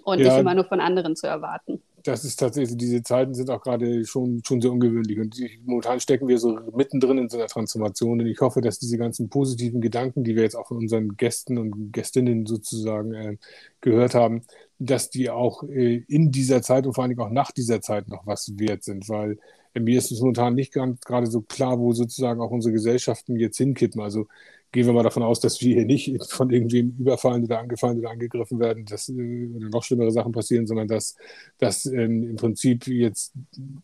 [0.04, 1.82] und ja, nicht immer nur von anderen zu erwarten.
[2.04, 5.20] Das ist tatsächlich, diese Zeiten sind auch gerade schon, schon sehr ungewöhnlich.
[5.20, 8.20] Und die, momentan stecken wir so mittendrin in so einer Transformation.
[8.20, 11.58] Und ich hoffe, dass diese ganzen positiven Gedanken, die wir jetzt auch von unseren Gästen
[11.58, 13.38] und Gästinnen sozusagen äh,
[13.82, 14.44] gehört haben,
[14.78, 18.28] dass die auch äh, in dieser Zeit und vor allem auch nach dieser Zeit noch
[18.28, 19.40] was wert sind, weil
[19.76, 24.02] mir ist es momentan nicht gerade so klar, wo sozusagen auch unsere Gesellschaften jetzt hinkippen.
[24.02, 24.28] Also
[24.74, 28.10] gehen wir mal davon aus, dass wir hier nicht von irgendwem überfallen oder angefallen oder
[28.10, 31.16] angegriffen werden, dass äh, noch schlimmere Sachen passieren, sondern dass,
[31.60, 33.34] dass ähm, im Prinzip jetzt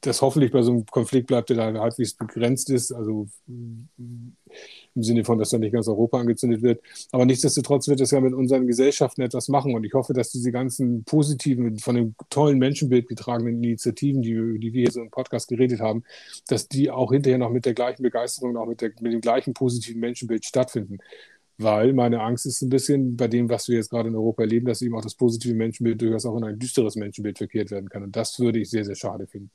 [0.02, 3.28] das hoffentlich bei so einem Konflikt bleibt, der da halbwegs begrenzt ist, also
[4.96, 6.82] im Sinne von, dass da nicht ganz Europa angezündet wird.
[7.12, 10.52] Aber nichtsdestotrotz wird es ja mit unseren Gesellschaften etwas machen und ich hoffe, dass diese
[10.52, 15.48] ganzen positiven, von dem tollen Menschenbild getragenen Initiativen, die, die wir hier so im Podcast
[15.48, 16.04] geredet haben,
[16.48, 19.54] dass die auch hinterher noch mit der gleichen Begeisterung, auch mit, der, mit dem gleichen
[19.54, 21.00] positiven Menschenbild stattfinden
[21.60, 24.66] weil meine Angst ist ein bisschen bei dem, was wir jetzt gerade in Europa erleben,
[24.68, 28.02] dass eben auch das positive Menschenbild durchaus auch in ein düsteres Menschenbild verkehrt werden kann.
[28.02, 29.52] Und das würde ich sehr, sehr schade finden.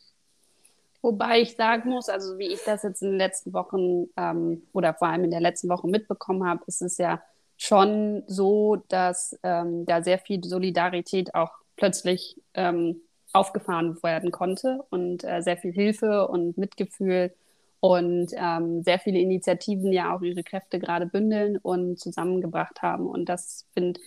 [1.04, 4.94] Wobei ich sagen muss, also wie ich das jetzt in den letzten Wochen ähm, oder
[4.94, 7.20] vor allem in der letzten Woche mitbekommen habe, ist es ja
[7.58, 13.02] schon so, dass ähm, da sehr viel Solidarität auch plötzlich ähm,
[13.34, 17.34] aufgefahren werden konnte und äh, sehr viel Hilfe und Mitgefühl
[17.80, 23.06] und ähm, sehr viele Initiativen ja auch ihre Kräfte gerade bündeln und zusammengebracht haben.
[23.06, 24.00] Und das finde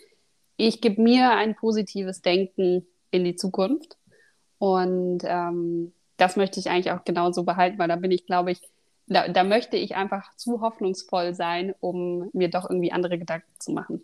[0.55, 3.97] ich, gibt mir ein positives Denken in die Zukunft.
[4.57, 8.61] Und ähm, das möchte ich eigentlich auch genauso behalten, weil da bin ich, glaube ich,
[9.07, 13.71] da, da möchte ich einfach zu hoffnungsvoll sein, um mir doch irgendwie andere Gedanken zu
[13.71, 14.03] machen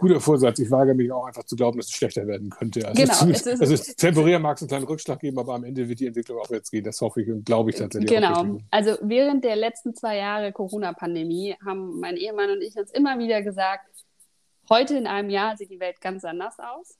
[0.00, 0.58] guter Vorsatz.
[0.58, 2.86] Ich wage mich auch einfach zu glauben, dass es schlechter werden könnte.
[2.88, 5.88] Also, genau, es ist, also temporär mag es einen kleinen Rückschlag geben, aber am Ende
[5.88, 6.82] wird die Entwicklung auch jetzt gehen.
[6.82, 8.10] Das hoffe ich und glaube ich tatsächlich.
[8.10, 8.58] Genau.
[8.70, 13.42] Also während der letzten zwei Jahre Corona-Pandemie haben mein Ehemann und ich uns immer wieder
[13.42, 13.86] gesagt,
[14.68, 16.96] heute in einem Jahr sieht die Welt ganz anders aus.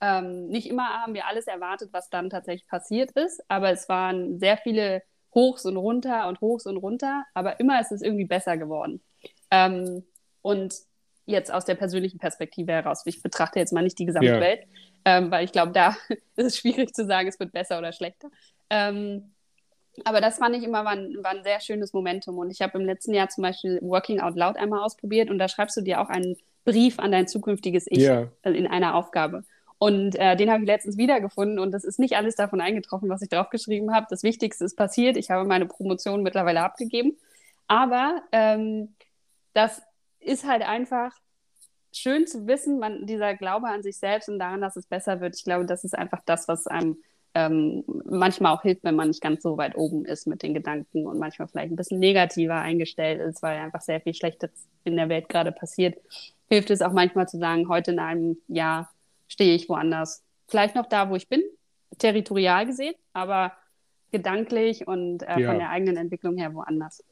[0.00, 4.38] Ähm, nicht immer haben wir alles erwartet, was dann tatsächlich passiert ist, aber es waren
[4.38, 5.02] sehr viele
[5.34, 9.02] Hochs und runter und Hochs und runter, aber immer ist es irgendwie besser geworden.
[9.50, 10.04] Ähm,
[10.42, 10.74] und
[11.24, 14.40] jetzt aus der persönlichen Perspektive heraus, ich betrachte jetzt mal nicht die gesamte ja.
[14.40, 14.66] Welt,
[15.04, 15.96] ähm, weil ich glaube, da
[16.36, 18.28] ist es schwierig zu sagen, es wird besser oder schlechter.
[18.70, 19.32] Ähm,
[20.04, 22.38] aber das fand ich immer war ein, war ein sehr schönes Momentum.
[22.38, 25.48] Und ich habe im letzten Jahr zum Beispiel Working Out Loud einmal ausprobiert und da
[25.48, 28.30] schreibst du dir auch einen Brief an dein zukünftiges Ich yeah.
[28.42, 29.42] in einer Aufgabe.
[29.78, 33.20] Und äh, den habe ich letztens wiedergefunden und das ist nicht alles davon eingetroffen, was
[33.20, 34.06] ich draufgeschrieben habe.
[34.08, 35.16] Das Wichtigste ist passiert.
[35.16, 37.16] Ich habe meine Promotion mittlerweile abgegeben.
[37.66, 38.94] Aber ähm,
[39.52, 39.82] das
[40.20, 41.12] ist halt einfach
[41.92, 45.36] schön zu wissen, man, dieser Glaube an sich selbst und daran, dass es besser wird.
[45.36, 46.96] Ich glaube, das ist einfach das, was einem
[47.34, 51.06] ähm, manchmal auch hilft, wenn man nicht ganz so weit oben ist mit den Gedanken
[51.06, 54.50] und manchmal vielleicht ein bisschen negativer eingestellt ist, weil einfach sehr viel Schlechtes
[54.84, 55.98] in der Welt gerade passiert.
[56.48, 58.90] Hilft es auch manchmal zu sagen, heute in einem Jahr
[59.28, 60.22] stehe ich woanders.
[60.48, 61.42] Vielleicht noch da, wo ich bin,
[61.98, 63.52] territorial gesehen, aber
[64.12, 65.48] gedanklich und äh, ja.
[65.48, 67.02] von der eigenen Entwicklung her woanders.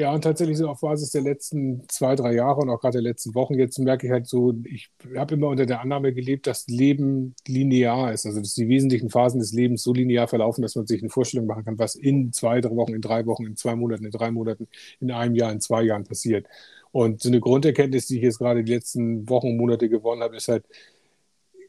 [0.00, 3.02] Ja, und tatsächlich so auf Basis der letzten zwei, drei Jahre und auch gerade der
[3.02, 6.68] letzten Wochen, jetzt merke ich halt so, ich habe immer unter der Annahme gelebt, dass
[6.68, 8.24] Leben linear ist.
[8.24, 11.46] Also dass die wesentlichen Phasen des Lebens so linear verlaufen, dass man sich eine Vorstellung
[11.48, 14.30] machen kann, was in zwei, drei Wochen, in drei Wochen, in zwei Monaten, in drei
[14.30, 14.68] Monaten,
[15.00, 16.46] in einem Jahr, in zwei Jahren passiert.
[16.92, 20.36] Und so eine Grunderkenntnis, die ich jetzt gerade die letzten Wochen und Monate gewonnen habe,
[20.36, 20.64] ist halt,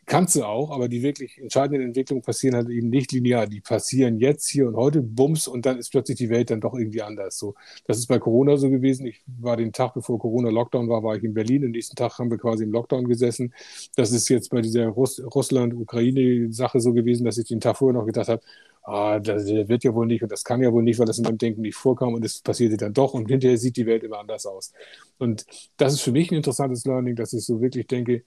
[0.09, 3.47] kannst du auch, aber die wirklich entscheidenden Entwicklungen passieren halt eben nicht linear.
[3.47, 6.73] Die passieren jetzt, hier und heute, bums, und dann ist plötzlich die Welt dann doch
[6.73, 7.37] irgendwie anders.
[7.37, 9.05] So, das ist bei Corona so gewesen.
[9.05, 11.63] Ich war den Tag, bevor Corona Lockdown war, war ich in Berlin.
[11.63, 13.53] Am nächsten Tag haben wir quasi im Lockdown gesessen.
[13.95, 18.07] Das ist jetzt bei dieser Russ Russland-Ukraine-Sache so gewesen, dass ich den Tag vorher noch
[18.07, 18.41] gedacht habe,
[18.81, 21.23] ah, das wird ja wohl nicht und das kann ja wohl nicht, weil das in
[21.23, 24.19] meinem Denken nicht vorkam und es passierte dann doch und hinterher sieht die Welt immer
[24.19, 24.73] anders aus.
[25.19, 25.45] Und
[25.77, 28.23] das ist für mich ein interessantes Learning, dass ich so wirklich denke,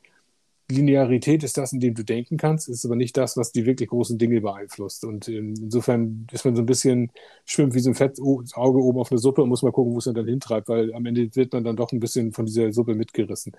[0.73, 3.89] Linearität ist das, in dem du denken kannst, ist aber nicht das, was die wirklich
[3.89, 5.05] großen Dinge beeinflusst.
[5.05, 7.13] Und ähm, insofern ist man so ein bisschen,
[7.45, 10.05] schwimmt wie so ein Fettauge oben auf eine Suppe und muss mal gucken, wo es
[10.05, 13.53] dann hintreibt, weil am Ende wird man dann doch ein bisschen von dieser Suppe mitgerissen.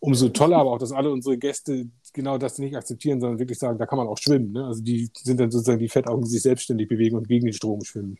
[0.00, 3.78] Umso toller aber auch, dass alle unsere Gäste genau das nicht akzeptieren, sondern wirklich sagen,
[3.78, 4.52] da kann man auch schwimmen.
[4.52, 4.64] Ne?
[4.64, 7.82] Also die sind dann sozusagen die Fettaugen, die sich selbstständig bewegen und gegen den Strom
[7.82, 8.18] schwimmen.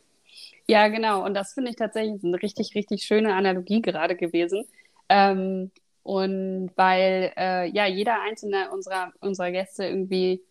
[0.67, 1.25] Ja, genau.
[1.25, 4.65] Und das finde ich tatsächlich eine richtig, richtig schöne Analogie gerade gewesen.
[5.09, 5.71] Ähm,
[6.03, 10.41] und weil äh, ja jeder einzelne unserer, unserer Gäste irgendwie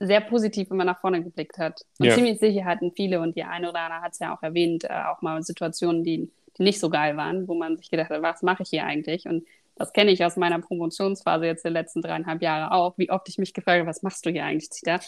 [0.00, 1.82] sehr positiv immer nach vorne geblickt hat.
[1.98, 2.14] Und ja.
[2.14, 5.04] ziemlich sicher hatten viele, und die eine oder andere hat es ja auch erwähnt, äh,
[5.04, 8.42] auch mal Situationen, die, die nicht so geil waren, wo man sich gedacht hat, was
[8.42, 9.26] mache ich hier eigentlich?
[9.26, 9.46] Und
[9.76, 13.38] das kenne ich aus meiner Promotionsphase jetzt der letzten dreieinhalb Jahre auch, wie oft ich
[13.38, 15.00] mich gefragt habe, was machst du hier eigentlich, Zita?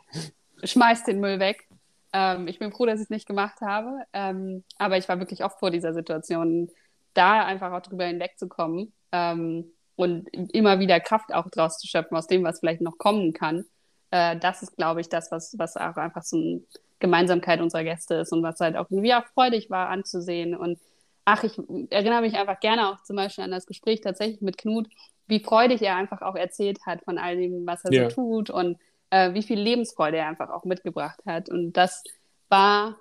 [0.64, 1.66] Schmeiß den Müll weg.
[2.12, 4.02] Ähm, ich bin froh, dass ich es nicht gemacht habe.
[4.12, 6.70] Ähm, aber ich war wirklich oft vor dieser Situation,
[7.14, 12.26] da einfach auch drüber hinwegzukommen ähm, und immer wieder Kraft auch draus zu schöpfen aus
[12.26, 13.64] dem, was vielleicht noch kommen kann.
[14.10, 16.60] Äh, das ist, glaube ich, das, was, was auch einfach so eine
[17.00, 20.56] Gemeinsamkeit unserer Gäste ist und was halt auch irgendwie auch freudig war anzusehen.
[20.56, 20.78] Und
[21.24, 21.58] ach, ich
[21.90, 24.88] erinnere mich einfach gerne auch zum Beispiel an das Gespräch tatsächlich mit Knut,
[25.26, 28.10] wie freudig er einfach auch erzählt hat von all dem, was er ja.
[28.10, 28.78] so tut und
[29.10, 31.48] äh, wie viel Lebensfreude er einfach auch mitgebracht hat.
[31.48, 32.02] Und das
[32.48, 32.96] war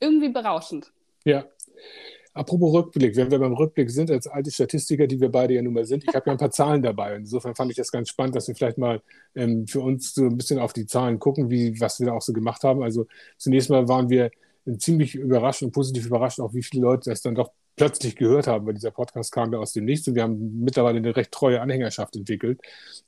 [0.00, 0.92] irgendwie berauschend.
[1.24, 1.44] Ja.
[2.34, 5.74] Apropos Rückblick, wenn wir beim Rückblick sind, als alte Statistiker, die wir beide ja nun
[5.74, 7.16] mal sind, ich habe ja ein paar Zahlen dabei.
[7.16, 9.02] Insofern fand ich das ganz spannend, dass wir vielleicht mal
[9.34, 12.22] ähm, für uns so ein bisschen auf die Zahlen gucken, wie, was wir da auch
[12.22, 12.82] so gemacht haben.
[12.82, 13.06] Also
[13.38, 14.30] zunächst mal waren wir
[14.78, 18.66] ziemlich überrascht und positiv überrascht, auch wie viele Leute das dann doch plötzlich gehört haben,
[18.66, 21.60] weil dieser Podcast kam ja aus dem Nichts und wir haben mittlerweile eine recht treue
[21.60, 22.60] Anhängerschaft entwickelt.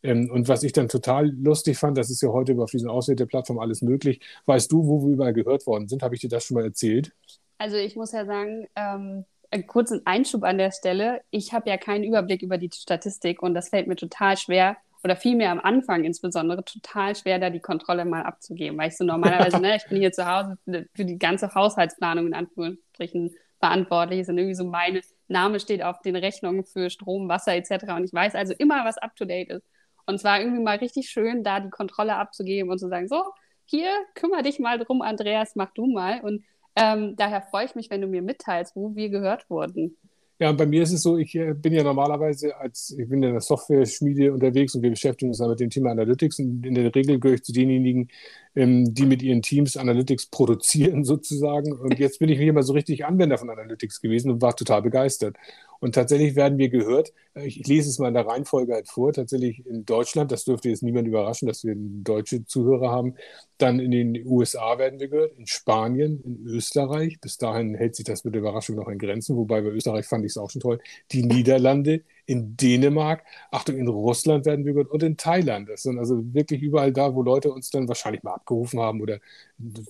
[0.02, 3.16] Ähm, und was ich dann total lustig fand, das ist ja heute über diesen Auswähl
[3.16, 4.20] der Plattform alles möglich.
[4.46, 6.02] Weißt du, wo wir überall gehört worden sind?
[6.02, 7.12] Habe ich dir das schon mal erzählt?
[7.60, 9.26] Also ich muss ja sagen, ähm,
[9.66, 11.20] kurzen Einschub an der Stelle.
[11.30, 15.14] Ich habe ja keinen Überblick über die Statistik und das fällt mir total schwer oder
[15.14, 19.60] vielmehr am Anfang insbesondere total schwer, da die Kontrolle mal abzugeben, weil ich so normalerweise,
[19.60, 20.56] ne, ich bin hier zu Hause
[20.94, 26.00] für die ganze Haushaltsplanung in Anführungsstrichen verantwortlich ist und irgendwie so mein Name steht auf
[26.00, 27.92] den Rechnungen für Strom, Wasser etc.
[27.94, 29.66] Und ich weiß also immer, was up to date ist.
[30.06, 33.22] Und es war irgendwie mal richtig schön, da die Kontrolle abzugeben und zu sagen, so,
[33.66, 36.22] hier, kümmere dich mal drum, Andreas, mach du mal.
[36.22, 36.42] Und
[36.80, 39.96] ähm, daher freue ich mich, wenn du mir mitteilst, wo wir gehört wurden.
[40.40, 43.32] Ja, bei mir ist es so, ich äh, bin ja normalerweise als, ich bin in
[43.32, 47.20] der Software-Schmiede unterwegs und wir beschäftigen uns mit dem Thema Analytics und in der Regel
[47.20, 48.08] gehöre ich zu denjenigen,
[48.54, 51.72] ähm, die mit ihren Teams Analytics produzieren sozusagen.
[51.72, 54.82] Und jetzt bin ich nicht immer so richtig Anwender von Analytics gewesen und war total
[54.82, 55.36] begeistert.
[55.80, 59.12] Und tatsächlich werden wir gehört, äh, ich lese es mal in der Reihenfolge halt vor,
[59.12, 63.14] tatsächlich in Deutschland, das dürfte jetzt niemand überraschen, dass wir deutsche Zuhörer haben,
[63.56, 68.04] dann in den USA werden wir gehört, in Spanien, in Österreich, bis dahin hält sich
[68.04, 70.80] das mit Überraschung noch in Grenzen, wobei bei Österreich fand ich es auch schon toll,
[71.12, 75.68] die Niederlande, in Dänemark, Achtung, in Russland werden wir gehört und in Thailand.
[75.68, 79.18] Das sind also wirklich überall da, wo Leute uns dann wahrscheinlich mal abgerufen haben oder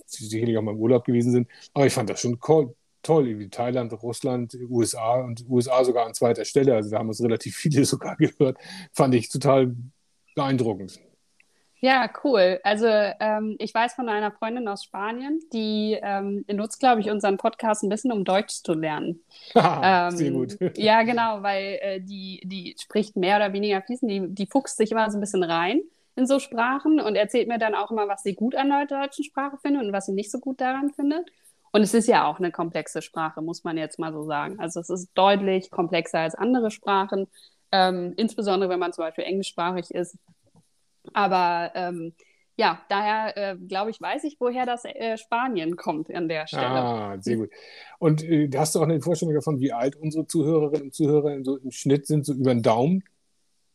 [0.07, 1.47] sicherlich auch mal im Urlaub gewesen sind.
[1.73, 2.39] Aber ich fand das schon
[3.03, 6.73] toll, wie Thailand, Russland, USA und USA sogar an zweiter Stelle.
[6.73, 8.57] Also da haben uns relativ viele sogar gehört.
[8.91, 9.75] Fand ich total
[10.35, 10.99] beeindruckend.
[11.83, 12.59] Ja, cool.
[12.63, 17.37] Also ähm, ich weiß von einer Freundin aus Spanien, die ähm, nutzt, glaube ich, unseren
[17.37, 19.23] Podcast ein bisschen, um Deutsch zu lernen.
[19.55, 20.57] ähm, sehr gut.
[20.77, 24.91] ja, genau, weil äh, die, die spricht mehr oder weniger fließend, die, die fuchst sich
[24.91, 25.81] immer so ein bisschen rein
[26.15, 29.25] in so Sprachen und erzählt mir dann auch immer, was sie gut an der deutschen
[29.25, 31.31] Sprache findet und was sie nicht so gut daran findet.
[31.71, 34.59] Und es ist ja auch eine komplexe Sprache, muss man jetzt mal so sagen.
[34.59, 37.27] Also es ist deutlich komplexer als andere Sprachen,
[37.71, 40.17] ähm, insbesondere wenn man zum Beispiel englischsprachig ist
[41.13, 42.13] aber ähm,
[42.57, 46.65] ja, daher äh, glaube ich, weiß ich, woher das äh, Spanien kommt an der Stelle.
[46.65, 47.49] Ah, sehr gut.
[47.97, 51.57] Und äh, hast du auch eine Vorstellung davon, wie alt unsere Zuhörerinnen und Zuhörer so
[51.57, 53.03] im Schnitt sind, so über den Daumen?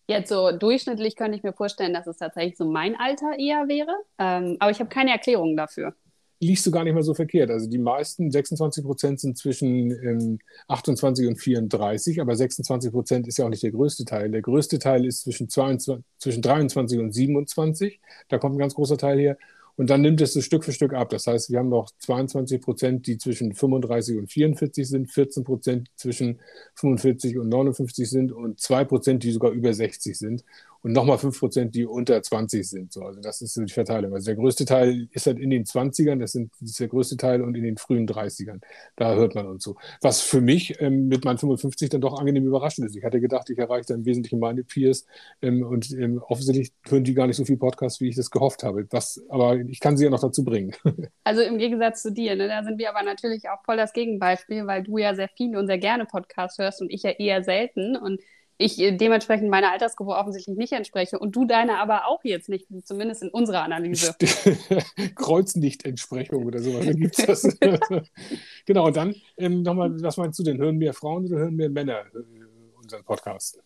[0.08, 3.92] Jetzt so durchschnittlich könnte ich mir vorstellen, dass es tatsächlich so mein Alter eher wäre.
[4.18, 5.94] Ähm, aber ich habe keine Erklärung dafür
[6.40, 7.50] liegst du gar nicht mehr so verkehrt.
[7.50, 13.38] Also die meisten, 26 Prozent sind zwischen ähm, 28 und 34, aber 26 Prozent ist
[13.38, 14.30] ja auch nicht der größte Teil.
[14.30, 18.00] Der größte Teil ist zwischen, 22, zwischen 23 und 27.
[18.28, 19.38] Da kommt ein ganz großer Teil her.
[19.76, 21.10] Und dann nimmt es so Stück für Stück ab.
[21.10, 25.88] Das heißt, wir haben noch 22 Prozent, die zwischen 35 und 44 sind, 14 Prozent,
[25.96, 26.40] zwischen
[26.76, 30.44] 45 und 59 sind und 2 Prozent, die sogar über 60 sind.
[30.86, 32.92] Und nochmal 5 Prozent, die unter 20 sind.
[32.92, 33.02] So.
[33.02, 34.14] Also das ist so die Verteilung.
[34.14, 37.16] Also der größte Teil ist halt in den 20ern, das, sind, das ist der größte
[37.16, 38.60] Teil, und in den frühen 30ern.
[38.94, 39.74] Da hört man uns so.
[40.00, 42.94] Was für mich ähm, mit meinen 55 dann doch angenehm überraschend ist.
[42.94, 45.06] Ich hatte gedacht, ich erreiche dann im Wesentlichen meine Peers
[45.42, 48.62] ähm, und ähm, offensichtlich hören die gar nicht so viel Podcasts, wie ich das gehofft
[48.62, 48.86] habe.
[48.90, 50.72] Was, aber ich kann sie ja noch dazu bringen.
[51.24, 54.64] Also im Gegensatz zu dir, ne, da sind wir aber natürlich auch voll das Gegenbeispiel,
[54.68, 57.96] weil du ja sehr viel und sehr gerne Podcasts hörst und ich ja eher selten.
[57.96, 58.20] Und
[58.58, 62.66] ich äh, dementsprechend meiner Altersgruppe offensichtlich nicht entspreche und du deine aber auch jetzt nicht,
[62.84, 64.14] zumindest in unserer Analyse.
[65.14, 67.58] Kreuznichtentsprechung oder sowas, dann gibt es das.
[68.66, 70.58] genau, und dann ähm, nochmal, was meinst du denn?
[70.58, 73.62] Hören mehr Frauen oder hören mehr Männer äh, unseren Podcast?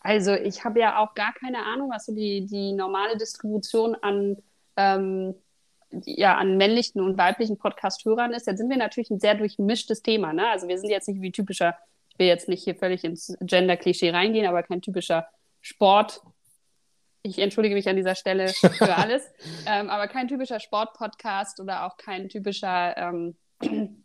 [0.00, 4.36] Also ich habe ja auch gar keine Ahnung, was so die, die normale Distribution an,
[4.76, 5.34] ähm,
[6.04, 8.46] ja, an männlichen und weiblichen Podcast-Hörern ist.
[8.46, 10.32] Jetzt sind wir natürlich ein sehr durchmischtes Thema.
[10.32, 10.48] Ne?
[10.48, 11.76] Also wir sind jetzt nicht wie typischer
[12.18, 15.26] will jetzt nicht hier völlig ins Gender-Klischee reingehen, aber kein typischer
[15.60, 16.20] Sport.
[17.22, 19.28] Ich entschuldige mich an dieser Stelle für alles,
[19.66, 23.36] ähm, aber kein typischer Sport-Podcast oder auch kein typischer ähm,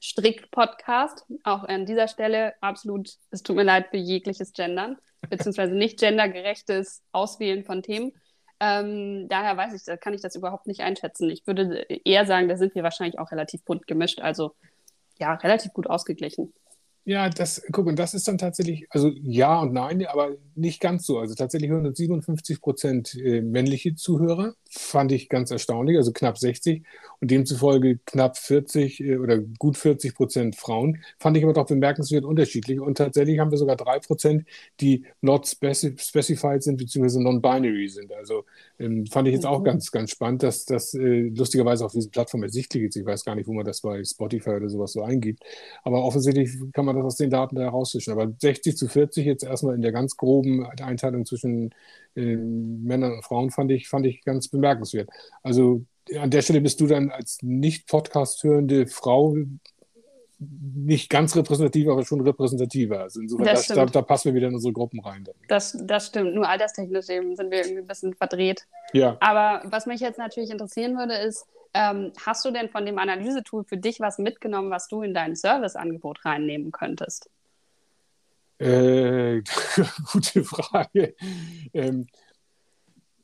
[0.00, 1.24] Strick-Podcast.
[1.44, 4.96] Auch an dieser Stelle absolut, es tut mir leid für jegliches Gendern,
[5.28, 8.12] beziehungsweise nicht gendergerechtes Auswählen von Themen.
[8.60, 11.30] Ähm, daher weiß ich, da kann ich das überhaupt nicht einschätzen.
[11.30, 14.54] Ich würde eher sagen, da sind wir wahrscheinlich auch relativ bunt gemischt, also
[15.18, 16.52] ja, relativ gut ausgeglichen.
[17.08, 21.06] Ja, das, guck, und das ist dann tatsächlich, also ja und nein, aber nicht ganz
[21.06, 21.18] so.
[21.18, 26.82] Also tatsächlich hören 57 Prozent äh, männliche Zuhörer, fand ich ganz erstaunlich, also knapp 60
[27.20, 32.24] und demzufolge knapp 40 äh, oder gut 40 Prozent Frauen, fand ich aber doch bemerkenswert
[32.24, 32.78] unterschiedlich.
[32.78, 34.44] Und tatsächlich haben wir sogar drei Prozent,
[34.80, 38.12] die not speci specified sind, beziehungsweise non-binary sind.
[38.12, 38.44] Also
[38.78, 39.64] ähm, fand ich jetzt auch mhm.
[39.64, 42.96] ganz, ganz spannend, dass das äh, lustigerweise auf diesen Plattformen ersichtlich ist.
[42.96, 45.42] Ich weiß gar nicht, wo man das bei Spotify oder sowas so eingibt.
[45.82, 48.12] Aber offensichtlich kann man das aus den Daten da herausfischen.
[48.12, 51.74] Aber 60 zu 40 jetzt erstmal in der ganz groben Einteilung zwischen
[52.14, 54.57] äh, Männern und Frauen fand ich, fand ich ganz bemerkenswert.
[55.42, 55.84] Also
[56.18, 59.36] an der Stelle bist du dann als nicht Podcast hörende Frau
[60.40, 63.00] nicht ganz repräsentativ, aber schon repräsentativer.
[63.00, 65.24] Also insofern, das da, da, passen wir wieder in unsere Gruppen rein.
[65.24, 65.34] Dann.
[65.48, 66.34] Das, das stimmt.
[66.34, 68.64] Nur alterstechnisch eben sind wir irgendwie ein bisschen verdreht.
[68.92, 69.16] Ja.
[69.20, 71.44] Aber was mich jetzt natürlich interessieren würde, ist,
[71.74, 75.34] ähm, hast du denn von dem Analysetool für dich was mitgenommen, was du in dein
[75.34, 77.28] Serviceangebot reinnehmen könntest?
[78.58, 79.42] Äh,
[80.12, 81.14] gute Frage.
[81.74, 82.06] Ähm,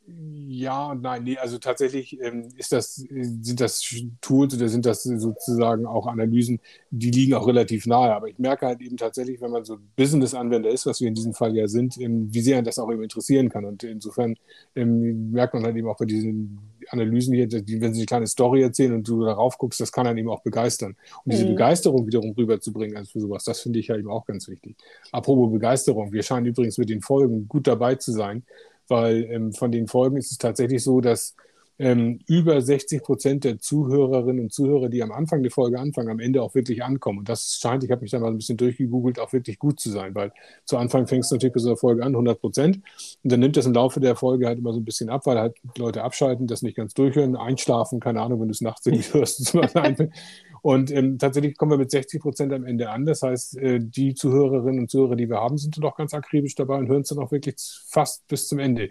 [0.06, 3.82] ja und nein, nee, also tatsächlich ähm, ist das, sind das
[4.20, 8.14] Tools oder sind das sozusagen auch Analysen, die liegen auch relativ nahe.
[8.14, 11.32] Aber ich merke halt eben tatsächlich, wenn man so Business-Anwender ist, was wir in diesem
[11.32, 13.64] Fall ja sind, ähm, wie sehr das auch eben interessieren kann.
[13.64, 14.34] Und insofern
[14.76, 16.58] ähm, merkt man halt eben auch bei diesen
[16.90, 20.04] Analysen hier, die, wenn sie eine kleine Story erzählen und du darauf guckst, das kann
[20.04, 20.96] dann eben auch begeistern.
[21.24, 21.50] Und diese mhm.
[21.50, 24.76] Begeisterung wiederum rüberzubringen also für sowas, das finde ich halt eben auch ganz wichtig.
[25.12, 28.42] Apropos Begeisterung, wir scheinen übrigens mit den Folgen gut dabei zu sein
[28.88, 31.34] weil ähm, von den Folgen ist es tatsächlich so, dass
[31.78, 36.20] ähm, über 60 Prozent der Zuhörerinnen und Zuhörer, die am Anfang der Folge anfangen, am
[36.20, 37.20] Ende auch wirklich ankommen.
[37.20, 39.90] Und das scheint, ich habe mich da mal ein bisschen durchgegoogelt, auch wirklich gut zu
[39.90, 40.32] sein, weil
[40.64, 42.76] zu Anfang fängst du natürlich bei so einer Folge an, 100 Prozent.
[43.22, 45.38] Und dann nimmt das im Laufe der Folge halt immer so ein bisschen ab, weil
[45.38, 49.12] halt Leute abschalten, das nicht ganz durchhören, einschlafen, keine Ahnung, wenn du es nachts irgendwie
[49.12, 49.56] hörst.
[50.64, 53.04] Und ähm, tatsächlich kommen wir mit 60 Prozent am Ende an.
[53.04, 56.54] Das heißt, äh, die Zuhörerinnen und Zuhörer, die wir haben, sind dann auch ganz akribisch
[56.54, 57.56] dabei und hören es dann auch wirklich
[57.86, 58.88] fast bis zum Ende.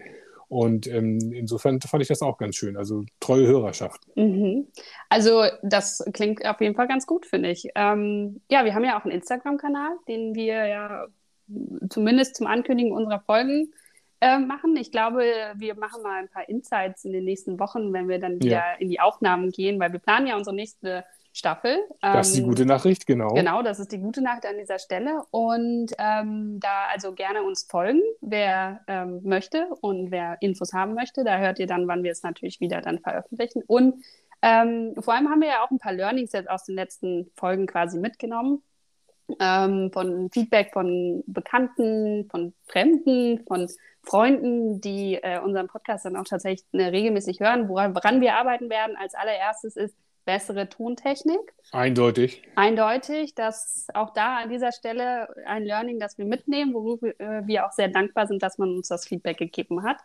[0.54, 2.78] Und ähm, insofern fand ich das auch ganz schön.
[2.78, 4.02] Also treue Hörerschaft.
[4.16, 4.68] Mhm.
[5.10, 7.70] Also das klingt auf jeden Fall ganz gut, finde ich.
[7.74, 11.08] Ähm, ja, wir haben ja auch einen Instagram-Kanal, den wir ja
[11.90, 13.74] zumindest zum Ankündigen unserer Folgen
[14.22, 14.76] äh, machen.
[14.76, 15.24] Ich glaube,
[15.56, 18.74] wir machen mal ein paar Insights in den nächsten Wochen, wenn wir dann wieder ja.
[18.78, 21.80] in die Aufnahmen gehen, weil wir planen ja unsere nächste Staffel.
[22.00, 23.34] Das ist die ähm, gute Nachricht, genau.
[23.34, 25.24] Genau, das ist die gute Nachricht an dieser Stelle.
[25.32, 31.24] Und ähm, da also gerne uns folgen, wer ähm, möchte und wer Infos haben möchte.
[31.24, 33.64] Da hört ihr dann, wann wir es natürlich wieder dann veröffentlichen.
[33.66, 34.04] Und
[34.44, 37.66] ähm, vor allem haben wir ja auch ein paar Learnings jetzt aus den letzten Folgen
[37.66, 38.62] quasi mitgenommen.
[39.40, 43.68] Ähm, von Feedback von Bekannten, von Fremden, von
[44.04, 47.70] Freunden, die äh, unseren Podcast dann auch tatsächlich äh, regelmäßig hören.
[47.70, 49.96] Woran, woran wir arbeiten werden als allererstes ist,
[50.26, 51.54] bessere Tontechnik.
[51.72, 52.42] Eindeutig.
[52.56, 57.66] Eindeutig, dass auch da an dieser Stelle ein Learning, das wir mitnehmen, worüber äh, wir
[57.66, 59.98] auch sehr dankbar sind, dass man uns das Feedback gegeben hat.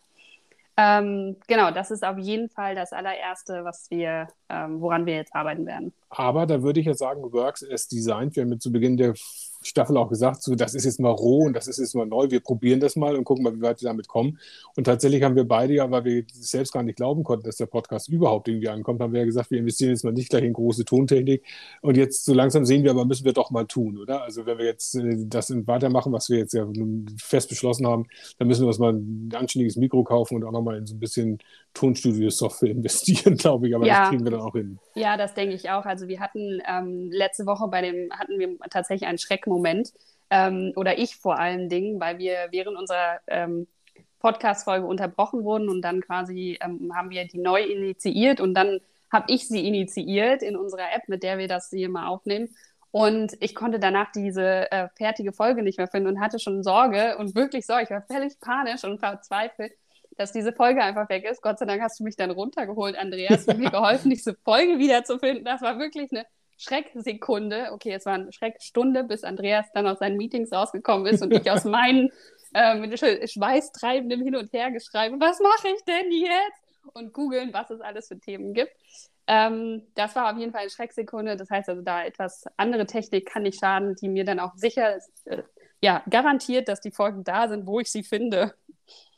[0.80, 5.34] Ähm, genau, das ist auf jeden Fall das allererste, was wir, ähm, woran wir jetzt
[5.34, 5.92] arbeiten werden.
[6.08, 8.36] Aber da würde ich jetzt sagen, Works as Designed.
[8.36, 9.14] Wir haben zu Beginn der
[9.62, 12.30] Staffel auch gesagt, so, das ist jetzt mal roh und das ist jetzt mal neu,
[12.30, 14.38] wir probieren das mal und gucken mal, wie weit wir damit kommen.
[14.76, 17.66] Und tatsächlich haben wir beide ja, weil wir selbst gar nicht glauben konnten, dass der
[17.66, 20.52] Podcast überhaupt irgendwie ankommt, haben wir ja gesagt, wir investieren jetzt mal nicht gleich in
[20.52, 21.44] große Tontechnik.
[21.82, 24.22] Und jetzt so langsam sehen wir aber, müssen wir doch mal tun, oder?
[24.22, 26.66] Also wenn wir jetzt äh, das weitermachen, was wir jetzt ja
[27.18, 28.06] fest beschlossen haben,
[28.38, 31.00] dann müssen wir uns mal ein anständiges Mikro kaufen und auch nochmal in so ein
[31.00, 31.38] bisschen
[31.78, 33.74] Tonstudio-Software investieren, glaube ich.
[33.74, 34.00] Aber ja.
[34.00, 34.78] das kriegen wir dann auch hin.
[34.94, 35.84] Ja, das denke ich auch.
[35.84, 39.92] Also wir hatten ähm, letzte Woche bei dem, hatten wir tatsächlich einen Schreckmoment.
[40.30, 43.66] Ähm, oder ich vor allen Dingen, weil wir während unserer ähm,
[44.18, 49.32] Podcast-Folge unterbrochen wurden und dann quasi ähm, haben wir die neu initiiert und dann habe
[49.32, 52.50] ich sie initiiert in unserer App, mit der wir das hier mal aufnehmen.
[52.90, 57.16] Und ich konnte danach diese äh, fertige Folge nicht mehr finden und hatte schon Sorge
[57.18, 57.84] und wirklich Sorge.
[57.84, 59.72] Ich war völlig panisch und verzweifelt,
[60.18, 61.40] dass diese Folge einfach weg ist.
[61.40, 65.44] Gott sei Dank hast du mich dann runtergeholt, Andreas, und mir geholfen, diese Folge wiederzufinden.
[65.44, 66.26] Das war wirklich eine
[66.58, 67.70] Schrecksekunde.
[67.72, 71.50] Okay, es war eine Schreckstunde, bis Andreas dann aus seinen Meetings rausgekommen ist und ich
[71.50, 72.10] aus meinen
[72.52, 76.94] äh, mit schweißtreibendem Hin- und Hergeschreiben, was mache ich denn jetzt?
[76.94, 78.72] Und googeln, was es alles für Themen gibt.
[79.26, 81.36] Ähm, das war auf jeden Fall eine Schrecksekunde.
[81.36, 84.96] Das heißt also, da etwas andere Technik kann nicht schaden, die mir dann auch sicher,
[85.26, 85.42] äh,
[85.80, 88.54] ja, garantiert, dass die Folgen da sind, wo ich sie finde.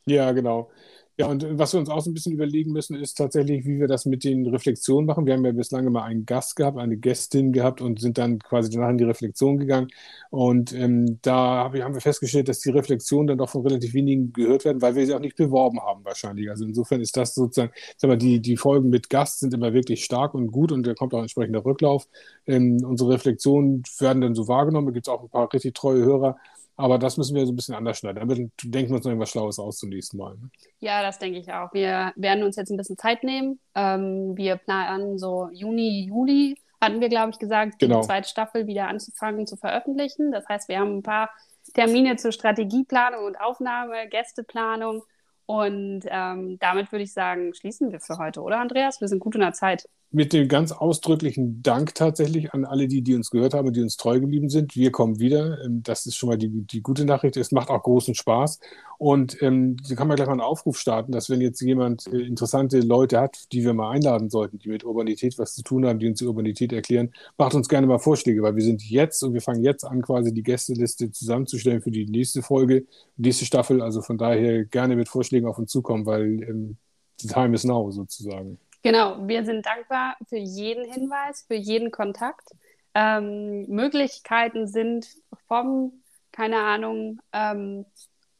[0.06, 0.70] Ja, genau.
[1.18, 3.88] Ja, und was wir uns auch so ein bisschen überlegen müssen, ist tatsächlich, wie wir
[3.88, 5.26] das mit den Reflexionen machen.
[5.26, 8.70] Wir haben ja bislang immer einen Gast gehabt, eine Gästin gehabt und sind dann quasi
[8.70, 9.88] danach in die Reflexion gegangen.
[10.30, 14.32] Und ähm, da hab haben wir festgestellt, dass die Reflexionen dann doch von relativ wenigen
[14.32, 16.48] gehört werden, weil wir sie auch nicht beworben haben wahrscheinlich.
[16.48, 20.02] Also insofern ist das sozusagen, sag mal, die, die Folgen mit Gast sind immer wirklich
[20.04, 22.08] stark und gut und da kommt auch entsprechender Rücklauf.
[22.46, 24.86] Ähm, unsere Reflexionen werden dann so wahrgenommen.
[24.86, 26.38] Da gibt es auch ein paar richtig treue Hörer.
[26.80, 28.20] Aber das müssen wir so ein bisschen anders schneiden.
[28.20, 30.34] Damit denken wir uns noch irgendwas Schlaues aus zum nächsten Mal.
[30.34, 30.50] Ne?
[30.78, 31.72] Ja, das denke ich auch.
[31.74, 33.60] Wir werden uns jetzt ein bisschen Zeit nehmen.
[33.74, 38.00] Ähm, wir planen so Juni, Juli, hatten wir, glaube ich, gesagt, genau.
[38.00, 40.32] die zweite Staffel wieder anzufangen zu veröffentlichen.
[40.32, 41.30] Das heißt, wir haben ein paar
[41.74, 45.02] Termine zur Strategieplanung und Aufnahme, Gästeplanung.
[45.44, 49.00] Und ähm, damit würde ich sagen, schließen wir für heute, oder Andreas?
[49.00, 53.02] Wir sind gut in der Zeit mit dem ganz ausdrücklichen Dank tatsächlich an alle, die,
[53.02, 54.74] die uns gehört haben, die uns treu geblieben sind.
[54.74, 55.62] Wir kommen wieder.
[55.64, 57.36] Ähm, das ist schon mal die, die gute Nachricht.
[57.36, 58.58] Es macht auch großen Spaß.
[58.98, 62.18] Und ähm, da kann man gleich mal einen Aufruf starten, dass wenn jetzt jemand äh,
[62.18, 66.00] interessante Leute hat, die wir mal einladen sollten, die mit Urbanität was zu tun haben,
[66.00, 69.32] die uns die Urbanität erklären, macht uns gerne mal Vorschläge, weil wir sind jetzt und
[69.32, 72.84] wir fangen jetzt an, quasi die Gästeliste zusammenzustellen für die nächste Folge,
[73.16, 73.80] nächste Staffel.
[73.80, 76.76] Also von daher gerne mit Vorschlägen auf uns zukommen, weil ähm,
[77.20, 78.58] the time is now sozusagen.
[78.82, 82.48] Genau, wir sind dankbar für jeden Hinweis, für jeden Kontakt.
[82.94, 85.06] Ähm, Möglichkeiten sind
[85.46, 86.02] vom,
[86.32, 87.84] keine Ahnung, ähm,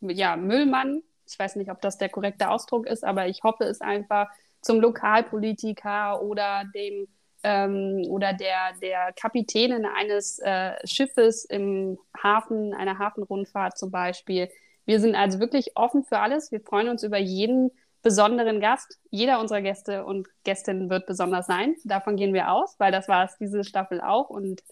[0.01, 3.80] ja, Müllmann, ich weiß nicht, ob das der korrekte Ausdruck ist, aber ich hoffe es
[3.80, 4.28] einfach,
[4.62, 7.07] zum Lokalpolitiker oder dem
[7.43, 14.51] ähm, oder der, der Kapitänin eines äh, Schiffes im Hafen, einer Hafenrundfahrt zum Beispiel.
[14.84, 16.53] Wir sind also wirklich offen für alles.
[16.53, 17.70] Wir freuen uns über jeden
[18.03, 18.98] besonderen Gast.
[19.11, 21.74] Jeder unserer Gäste und Gästinnen wird besonders sein.
[21.84, 24.62] Davon gehen wir aus, weil das war es diese Staffel auch und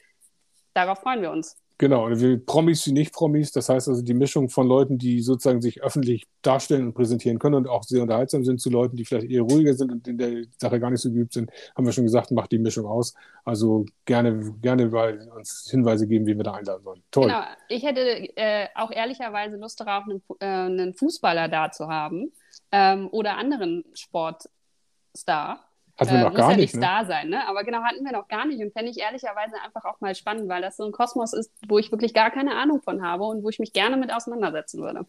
[0.75, 1.57] darauf freuen wir uns.
[1.81, 5.21] Genau, und wir Promis wie nicht Promis, das heißt also die Mischung von Leuten, die
[5.21, 9.05] sozusagen sich öffentlich darstellen und präsentieren können und auch sehr unterhaltsam sind, zu Leuten, die
[9.05, 11.93] vielleicht eher ruhiger sind und in der Sache gar nicht so geübt sind, haben wir
[11.93, 13.15] schon gesagt, macht die Mischung aus.
[13.45, 17.03] Also gerne, gerne bei uns Hinweise geben, wie wir da einladen sollen.
[17.13, 17.27] Toll.
[17.27, 18.01] Genau, ich hätte
[18.37, 22.33] äh, auch ehrlicherweise Lust darauf, einen, äh, einen Fußballer da zu haben
[22.73, 25.65] ähm, oder anderen Sportstar.
[25.99, 26.75] Hatten wir äh, noch gar ja nicht.
[26.75, 26.81] Ne?
[26.81, 27.47] Star sein, ne?
[27.49, 28.63] Aber genau, hatten wir noch gar nicht.
[28.63, 31.79] Und fände ich ehrlicherweise einfach auch mal spannend, weil das so ein Kosmos ist, wo
[31.79, 35.07] ich wirklich gar keine Ahnung von habe und wo ich mich gerne mit auseinandersetzen würde.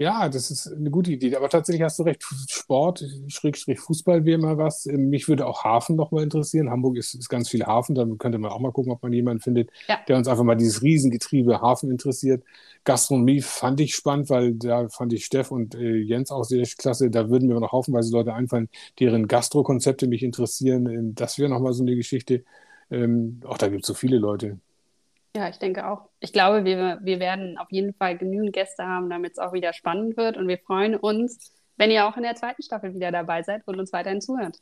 [0.00, 1.34] Ja, das ist eine gute Idee.
[1.34, 4.86] Aber tatsächlich hast du recht, Sport, Schrägstrich Fußball wäre mal was.
[4.86, 6.70] Ähm, mich würde auch Hafen noch mal interessieren.
[6.70, 7.96] Hamburg ist, ist ganz viel Hafen.
[7.96, 9.98] Da könnte man auch mal gucken, ob man jemanden findet, ja.
[10.06, 12.44] der uns einfach mal dieses Riesengetriebe Hafen interessiert.
[12.84, 17.10] Gastronomie fand ich spannend, weil da fand ich Steff und äh, Jens auch sehr klasse.
[17.10, 18.68] Da würden mir noch haufenweise Leute einfallen,
[19.00, 20.86] deren Gastrokonzepte mich interessieren.
[20.88, 22.44] Ähm, das wäre noch mal so eine Geschichte.
[22.90, 24.60] Ähm, auch da gibt es so viele Leute.
[25.36, 26.08] Ja, ich denke auch.
[26.20, 29.72] Ich glaube, wir, wir werden auf jeden Fall genügend Gäste haben, damit es auch wieder
[29.72, 30.36] spannend wird.
[30.36, 33.78] Und wir freuen uns, wenn ihr auch in der zweiten Staffel wieder dabei seid und
[33.78, 34.58] uns weiterhin zuhört.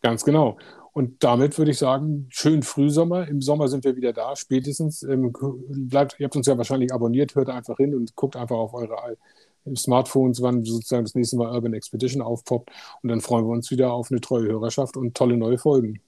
[0.00, 0.58] Ganz genau.
[0.92, 3.28] Und damit würde ich sagen, schönen Frühsommer.
[3.28, 5.02] Im Sommer sind wir wieder da, spätestens.
[5.04, 8.74] Ähm, bleibt, ihr habt uns ja wahrscheinlich abonniert, hört einfach hin und guckt einfach auf
[8.74, 9.16] eure
[9.76, 12.70] Smartphones, wann sozusagen das nächste Mal Urban Expedition aufpoppt.
[13.02, 16.00] Und dann freuen wir uns wieder auf eine treue Hörerschaft und tolle neue Folgen.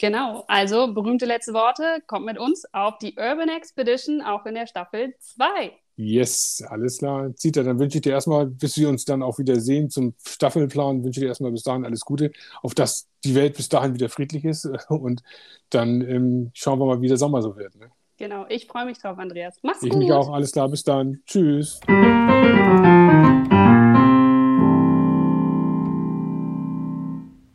[0.00, 4.66] Genau, also berühmte letzte Worte, kommt mit uns auf die Urban Expedition, auch in der
[4.66, 5.72] Staffel 2.
[5.96, 7.36] Yes, alles klar.
[7.36, 11.04] Zita, dann wünsche ich dir erstmal, bis wir uns dann auch wieder sehen zum Staffelplan,
[11.04, 12.32] wünsche ich dir erstmal bis dahin alles Gute,
[12.62, 14.64] auf dass die Welt bis dahin wieder friedlich ist.
[14.88, 15.22] Und
[15.68, 17.76] dann ähm, schauen wir mal, wie der Sommer so wird.
[17.76, 17.90] Ne?
[18.16, 19.58] Genau, ich freue mich drauf, Andreas.
[19.62, 20.00] Mach's ich gut.
[20.00, 20.32] Ich mich auch.
[20.32, 21.20] Alles klar, bis dann.
[21.26, 21.78] Tschüss.